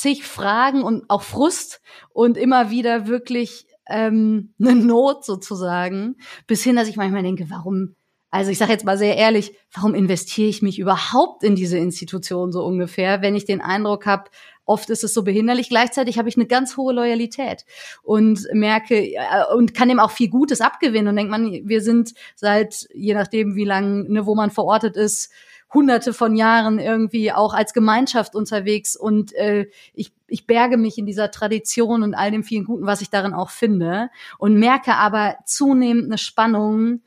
[0.00, 1.82] zig Fragen und auch Frust
[2.14, 7.96] und immer wieder wirklich ähm, eine Not sozusagen, bis hin, dass ich manchmal denke, warum,
[8.30, 12.50] also ich sage jetzt mal sehr ehrlich, warum investiere ich mich überhaupt in diese Institution
[12.50, 14.30] so ungefähr, wenn ich den Eindruck habe,
[14.64, 15.68] oft ist es so behinderlich.
[15.68, 17.66] Gleichzeitig habe ich eine ganz hohe Loyalität
[18.02, 19.18] und merke äh,
[19.54, 23.54] und kann dem auch viel Gutes abgewinnen und denkt man, wir sind seit je nachdem,
[23.54, 25.30] wie lang, ne, wo man verortet ist,
[25.72, 31.06] hunderte von Jahren irgendwie auch als Gemeinschaft unterwegs und äh, ich, ich berge mich in
[31.06, 35.36] dieser Tradition und all dem vielen Guten, was ich darin auch finde und merke aber
[35.46, 37.02] zunehmend eine Spannung,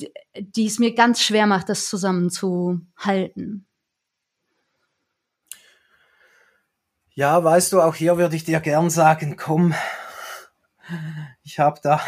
[0.00, 0.10] die,
[0.40, 3.66] die es mir ganz schwer macht, das zusammenzuhalten.
[7.10, 9.74] Ja, weißt du, auch hier würde ich dir gern sagen, komm,
[11.42, 12.00] ich habe da.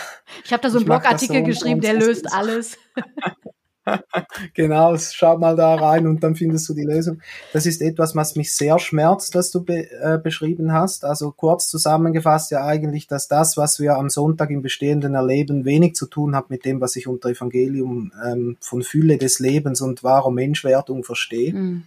[0.45, 2.77] Ich habe da so einen Blogartikel so geschrieben, der löst alles.
[4.55, 7.21] genau, schau mal da rein und dann findest du die Lösung.
[7.53, 11.05] Das ist etwas, was mich sehr schmerzt, was du be äh, beschrieben hast.
[11.05, 15.95] Also kurz zusammengefasst ja eigentlich, dass das, was wir am Sonntag im Bestehenden erleben, wenig
[15.95, 20.05] zu tun hat mit dem, was ich unter Evangelium ähm, von Fülle des Lebens und
[20.05, 21.53] wahrer Menschwerdung verstehe.
[21.53, 21.85] Mhm.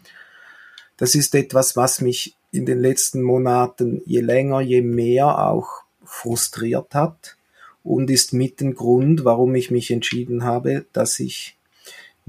[0.98, 6.94] Das ist etwas, was mich in den letzten Monaten je länger, je mehr auch frustriert
[6.94, 7.38] hat
[7.84, 11.58] und ist mit dem Grund, warum ich mich entschieden habe, dass ich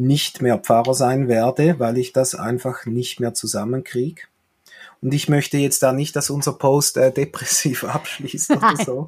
[0.02, 4.22] nicht mehr Pfarrer sein werde, weil ich das einfach nicht mehr zusammenkriege.
[5.00, 9.06] Und ich möchte jetzt da nicht, dass unser Post äh, depressiv abschließt oder so,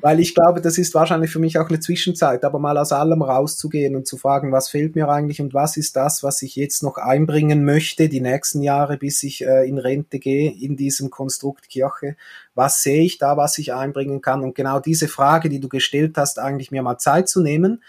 [0.00, 3.22] weil ich glaube, das ist wahrscheinlich für mich auch eine Zwischenzeit, aber mal aus allem
[3.22, 6.84] rauszugehen und zu fragen, was fehlt mir eigentlich und was ist das, was ich jetzt
[6.84, 11.68] noch einbringen möchte, die nächsten Jahre, bis ich äh, in Rente gehe, in diesem Konstrukt
[11.68, 12.16] Kirche.
[12.54, 14.42] Was sehe ich da, was ich einbringen kann?
[14.42, 17.82] Und genau diese Frage, die du gestellt hast, eigentlich mir mal Zeit zu nehmen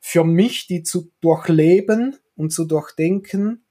[0.00, 3.64] für mich, die zu durchleben und zu durchdenken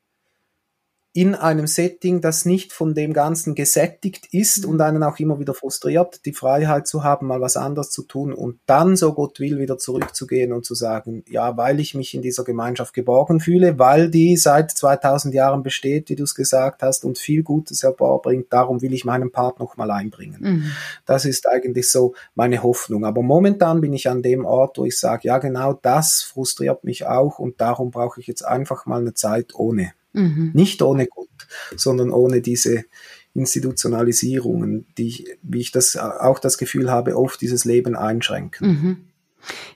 [1.18, 4.70] in einem Setting, das nicht von dem Ganzen gesättigt ist mhm.
[4.70, 8.32] und einen auch immer wieder frustriert, die Freiheit zu haben, mal was anderes zu tun
[8.32, 12.22] und dann, so Gott will, wieder zurückzugehen und zu sagen, ja, weil ich mich in
[12.22, 17.03] dieser Gemeinschaft geborgen fühle, weil die seit 2000 Jahren besteht, wie du es gesagt hast,
[17.03, 20.38] und viel Gutes hervorbringt, darum will ich meinen Part nochmal einbringen.
[20.39, 20.72] Mhm.
[21.07, 23.05] Das ist eigentlich so meine Hoffnung.
[23.05, 27.07] Aber momentan bin ich an dem Ort, wo ich sage, ja, genau das frustriert mich
[27.07, 29.93] auch und darum brauche ich jetzt einfach mal eine Zeit ohne.
[30.18, 30.51] Mhm.
[30.53, 31.28] Nicht ohne Gott,
[31.76, 32.86] sondern ohne diese
[33.34, 38.68] Institutionalisierungen, die, wie ich das auch das Gefühl habe, oft dieses Leben einschränken.
[38.68, 38.97] Mhm.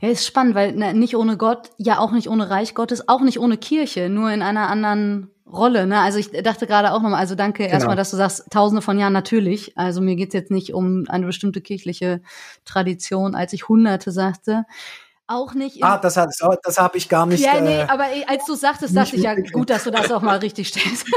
[0.02, 3.22] Ja, ist spannend, weil ne, nicht ohne Gott, ja auch nicht ohne Reich Gottes, auch
[3.22, 5.86] nicht ohne Kirche, nur in einer anderen Rolle.
[5.86, 6.00] Ne?
[6.00, 7.74] Also ich dachte gerade auch nochmal, also danke genau.
[7.74, 9.78] erstmal, dass du sagst, tausende von Jahren natürlich.
[9.78, 12.22] Also mir geht's jetzt nicht um eine bestimmte kirchliche
[12.66, 14.66] Tradition, als ich hunderte sagte.
[15.32, 15.82] Auch nicht.
[15.82, 16.30] Ah, das, hat,
[16.64, 17.42] das habe ich gar nicht.
[17.42, 20.22] Ja, nee, äh, aber als du sagtest, dachte ich ja, gut, dass du das auch
[20.22, 21.08] mal richtig stellst.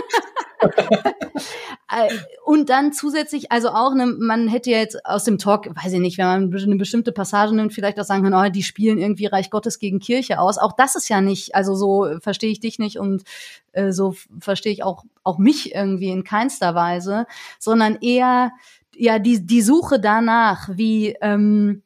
[1.92, 2.08] Äh,
[2.44, 6.16] und dann zusätzlich, also auch, ne, man hätte jetzt aus dem Talk, weiß ich nicht,
[6.18, 9.50] wenn man eine bestimmte Passage nimmt, vielleicht auch sagen können, oh, die spielen irgendwie Reich
[9.50, 10.56] Gottes gegen Kirche aus.
[10.56, 13.22] Auch das ist ja nicht, also so verstehe ich dich nicht und
[13.72, 17.26] äh, so verstehe ich auch, auch mich irgendwie in keinster Weise,
[17.60, 18.52] sondern eher
[18.96, 21.83] ja die, die Suche danach, wie ähm,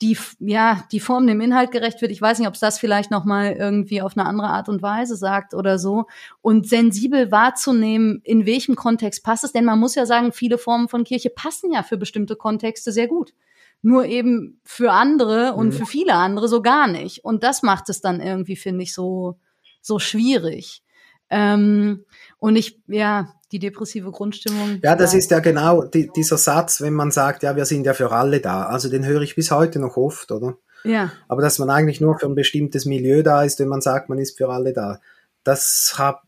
[0.00, 2.12] die ja die Form dem Inhalt gerecht wird.
[2.12, 4.80] Ich weiß nicht, ob es das vielleicht noch mal irgendwie auf eine andere Art und
[4.80, 6.06] Weise sagt oder so
[6.40, 10.88] und sensibel wahrzunehmen, in welchem Kontext passt es, denn man muss ja sagen, viele Formen
[10.88, 13.32] von Kirche passen ja für bestimmte Kontexte sehr gut.
[13.80, 15.72] Nur eben für andere und mhm.
[15.72, 17.24] für viele andere so gar nicht.
[17.24, 19.38] Und das macht es dann irgendwie, finde ich, so,
[19.80, 20.82] so schwierig.
[21.30, 22.04] Ähm,
[22.38, 24.80] und ich, ja, die depressive Grundstimmung.
[24.82, 27.94] Ja, das ist ja genau die, dieser Satz, wenn man sagt, ja, wir sind ja
[27.94, 28.64] für alle da.
[28.64, 30.56] Also den höre ich bis heute noch oft, oder?
[30.84, 31.12] Ja.
[31.28, 34.18] Aber dass man eigentlich nur für ein bestimmtes Milieu da ist, wenn man sagt, man
[34.18, 35.00] ist für alle da.
[35.44, 36.24] Das hab,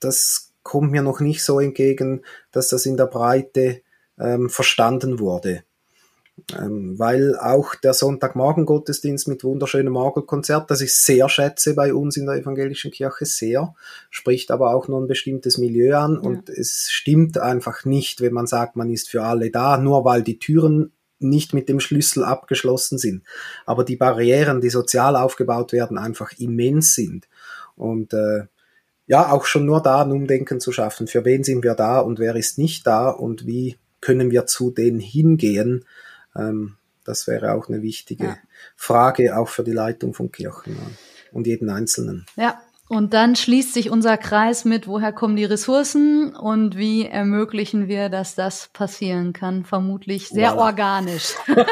[0.00, 3.82] das kommt mir noch nicht so entgegen, dass das in der Breite
[4.18, 5.62] ähm, verstanden wurde.
[6.54, 12.26] Ähm, weil auch der Sonntagmorgen-Gottesdienst mit wunderschönem Orgelkonzert, das ich sehr schätze bei uns in
[12.26, 13.74] der evangelischen Kirche sehr,
[14.10, 16.20] spricht aber auch nur ein bestimmtes Milieu an ja.
[16.20, 20.22] und es stimmt einfach nicht, wenn man sagt, man ist für alle da, nur weil
[20.22, 23.22] die Türen nicht mit dem Schlüssel abgeschlossen sind.
[23.64, 27.28] Aber die Barrieren, die sozial aufgebaut werden, einfach immens sind.
[27.76, 28.44] Und äh,
[29.06, 31.06] ja, auch schon nur da ein Umdenken zu schaffen.
[31.06, 34.70] Für wen sind wir da und wer ist nicht da und wie können wir zu
[34.70, 35.84] denen hingehen,
[36.38, 38.36] ähm, das wäre auch eine wichtige ja.
[38.74, 40.76] Frage, auch für die Leitung von Kirchen
[41.32, 42.26] und jeden Einzelnen.
[42.36, 47.88] Ja, und dann schließt sich unser Kreis mit, woher kommen die Ressourcen und wie ermöglichen
[47.88, 49.64] wir, dass das passieren kann?
[49.64, 50.66] Vermutlich sehr voilà.
[50.66, 51.34] organisch.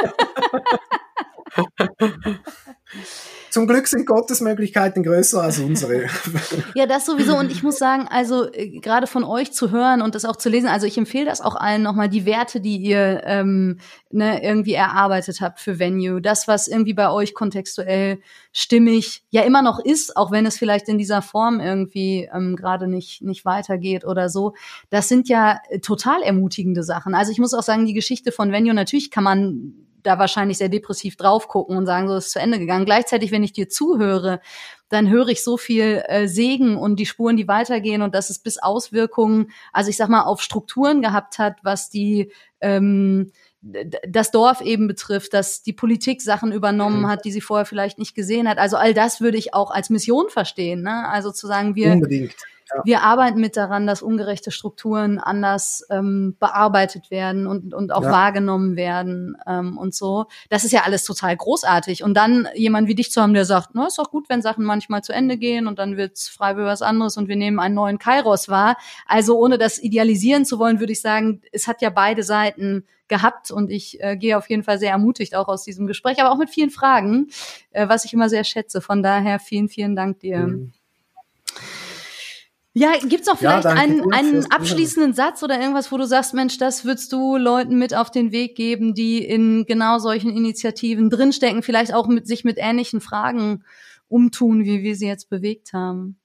[3.54, 6.06] Zum Glück sind Gottes Möglichkeiten größer als unsere.
[6.74, 7.36] ja, das sowieso.
[7.36, 10.48] Und ich muss sagen, also äh, gerade von euch zu hören und das auch zu
[10.48, 13.78] lesen, also ich empfehle das auch allen nochmal, die Werte, die ihr ähm,
[14.10, 18.18] ne, irgendwie erarbeitet habt für Venue, das, was irgendwie bei euch kontextuell
[18.50, 22.88] stimmig ja immer noch ist, auch wenn es vielleicht in dieser Form irgendwie ähm, gerade
[22.88, 24.54] nicht, nicht weitergeht oder so,
[24.90, 27.14] das sind ja total ermutigende Sachen.
[27.14, 30.68] Also ich muss auch sagen, die Geschichte von Venue, natürlich kann man da wahrscheinlich sehr
[30.68, 32.84] depressiv drauf gucken und sagen, so ist zu Ende gegangen.
[32.84, 34.40] Gleichzeitig, wenn ich dir zuhöre,
[34.88, 38.38] dann höre ich so viel äh, Segen und die Spuren, die weitergehen und dass es
[38.38, 42.30] bis Auswirkungen, also ich sag mal, auf Strukturen gehabt hat, was die
[42.60, 43.32] ähm,
[44.06, 47.08] das Dorf eben betrifft, dass die Politik Sachen übernommen mhm.
[47.08, 48.58] hat, die sie vorher vielleicht nicht gesehen hat.
[48.58, 50.82] Also all das würde ich auch als Mission verstehen.
[50.82, 51.08] Ne?
[51.08, 52.34] Also zu sagen, wir, Unbedingt.
[52.72, 52.82] Ja.
[52.84, 58.10] Wir arbeiten mit daran, dass ungerechte Strukturen anders ähm, bearbeitet werden und, und auch ja.
[58.10, 60.26] wahrgenommen werden ähm, und so.
[60.48, 62.02] Das ist ja alles total großartig.
[62.02, 64.64] Und dann jemand wie dich zu haben, der sagt, na, ist doch gut, wenn Sachen
[64.64, 67.74] manchmal zu Ende gehen und dann wird's frei für was anderes und wir nehmen einen
[67.74, 68.76] neuen Kairos wahr.
[69.06, 73.50] Also ohne das idealisieren zu wollen, würde ich sagen, es hat ja beide Seiten gehabt
[73.50, 76.38] und ich äh, gehe auf jeden Fall sehr ermutigt auch aus diesem Gespräch, aber auch
[76.38, 77.28] mit vielen Fragen,
[77.70, 78.80] äh, was ich immer sehr schätze.
[78.80, 80.38] Von daher vielen, vielen Dank dir.
[80.38, 80.72] Mhm.
[82.76, 86.58] Ja, gibt's noch vielleicht ja, einen, einen abschließenden Satz oder irgendwas, wo du sagst, Mensch,
[86.58, 91.62] das würdest du Leuten mit auf den Weg geben, die in genau solchen Initiativen drinstecken,
[91.62, 93.62] vielleicht auch mit sich mit ähnlichen Fragen
[94.08, 96.18] umtun, wie wir sie jetzt bewegt haben?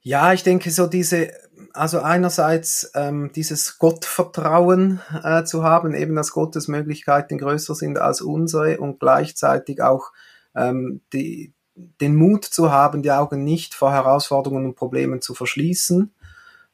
[0.00, 1.30] Ja, ich denke so diese,
[1.74, 8.22] also einerseits ähm, dieses Gottvertrauen äh, zu haben, eben dass Gottes Möglichkeiten größer sind als
[8.22, 10.12] unsere und gleichzeitig auch
[10.54, 11.52] ähm, die,
[12.00, 16.10] den Mut zu haben, die Augen nicht vor Herausforderungen und Problemen zu verschließen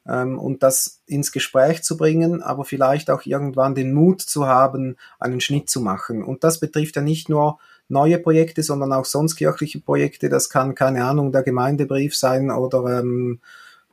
[0.09, 4.97] ähm, und das ins Gespräch zu bringen, aber vielleicht auch irgendwann den Mut zu haben,
[5.19, 6.23] einen Schnitt zu machen.
[6.23, 10.29] Und das betrifft ja nicht nur neue Projekte, sondern auch sonst kirchliche Projekte.
[10.29, 13.41] Das kann, keine Ahnung, der Gemeindebrief sein oder ähm,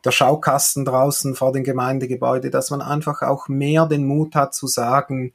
[0.03, 4.68] der Schaukasten draußen vor dem Gemeindegebäude, dass man einfach auch mehr den Mut hat zu
[4.68, 5.34] sagen,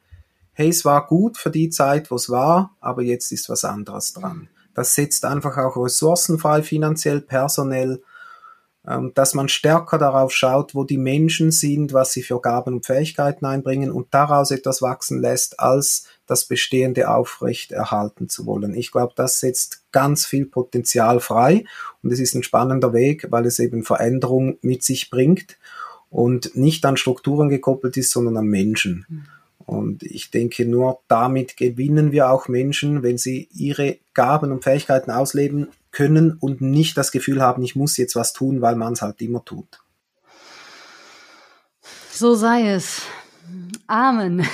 [0.53, 4.13] hey, es war gut für die Zeit, wo es war, aber jetzt ist was anderes
[4.13, 4.49] dran.
[4.79, 8.01] Das setzt einfach auch Ressourcen frei, finanziell, personell,
[8.87, 12.87] ähm, dass man stärker darauf schaut, wo die Menschen sind, was sie für Gaben und
[12.87, 18.73] Fähigkeiten einbringen und daraus etwas wachsen lässt, als das Bestehende aufrecht erhalten zu wollen.
[18.73, 21.65] Ich glaube, das setzt ganz viel Potenzial frei
[22.05, 25.59] und es ist ein spannender Weg, weil es eben Veränderung mit sich bringt
[26.09, 29.27] und nicht an Strukturen gekoppelt ist, sondern an Menschen.
[29.69, 35.11] Und ich denke, nur damit gewinnen wir auch Menschen, wenn sie ihre Gaben und Fähigkeiten
[35.11, 39.03] ausleben können und nicht das Gefühl haben, ich muss jetzt was tun, weil man es
[39.03, 39.83] halt immer tut.
[42.11, 43.03] So sei es.
[43.87, 44.47] Amen.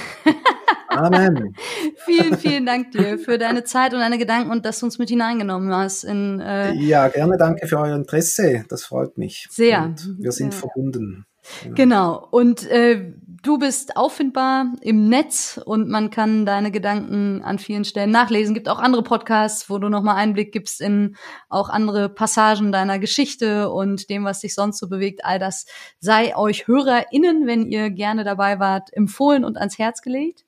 [0.88, 1.54] Amen.
[2.04, 5.10] vielen, vielen Dank dir für deine Zeit und deine Gedanken und dass du uns mit
[5.10, 6.02] hineingenommen hast.
[6.02, 8.64] In, äh ja, gerne danke für euer Interesse.
[8.68, 9.46] Das freut mich.
[9.48, 9.84] Sehr.
[9.84, 10.58] Und wir sind ja.
[10.58, 11.24] verbunden.
[11.64, 11.72] Ja.
[11.72, 12.26] Genau.
[12.32, 13.12] Und äh,
[13.44, 18.54] Du bist auffindbar im Netz und man kann deine Gedanken an vielen Stellen nachlesen.
[18.54, 21.16] Gibt auch andere Podcasts, wo du nochmal Einblick gibst in
[21.50, 25.26] auch andere Passagen deiner Geschichte und dem, was dich sonst so bewegt.
[25.26, 25.66] All das
[26.00, 30.46] sei euch HörerInnen, wenn ihr gerne dabei wart, empfohlen und ans Herz gelegt.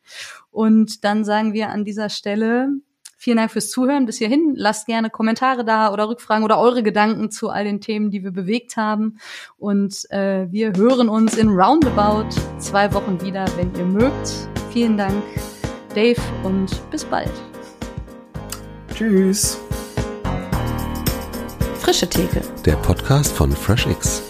[0.51, 2.71] Und dann sagen wir an dieser Stelle
[3.27, 4.53] Vielen Dank fürs Zuhören bis hierhin.
[4.55, 8.31] Lasst gerne Kommentare da oder Rückfragen oder eure Gedanken zu all den Themen, die wir
[8.31, 9.19] bewegt haben.
[9.59, 12.29] Und äh, wir hören uns in Roundabout
[12.61, 14.49] zwei Wochen wieder, wenn ihr mögt.
[14.71, 15.25] Vielen Dank,
[15.93, 17.33] Dave, und bis bald.
[18.95, 19.59] Tschüss.
[21.81, 22.43] Frische Theke.
[22.65, 24.26] Der Podcast von FreshX.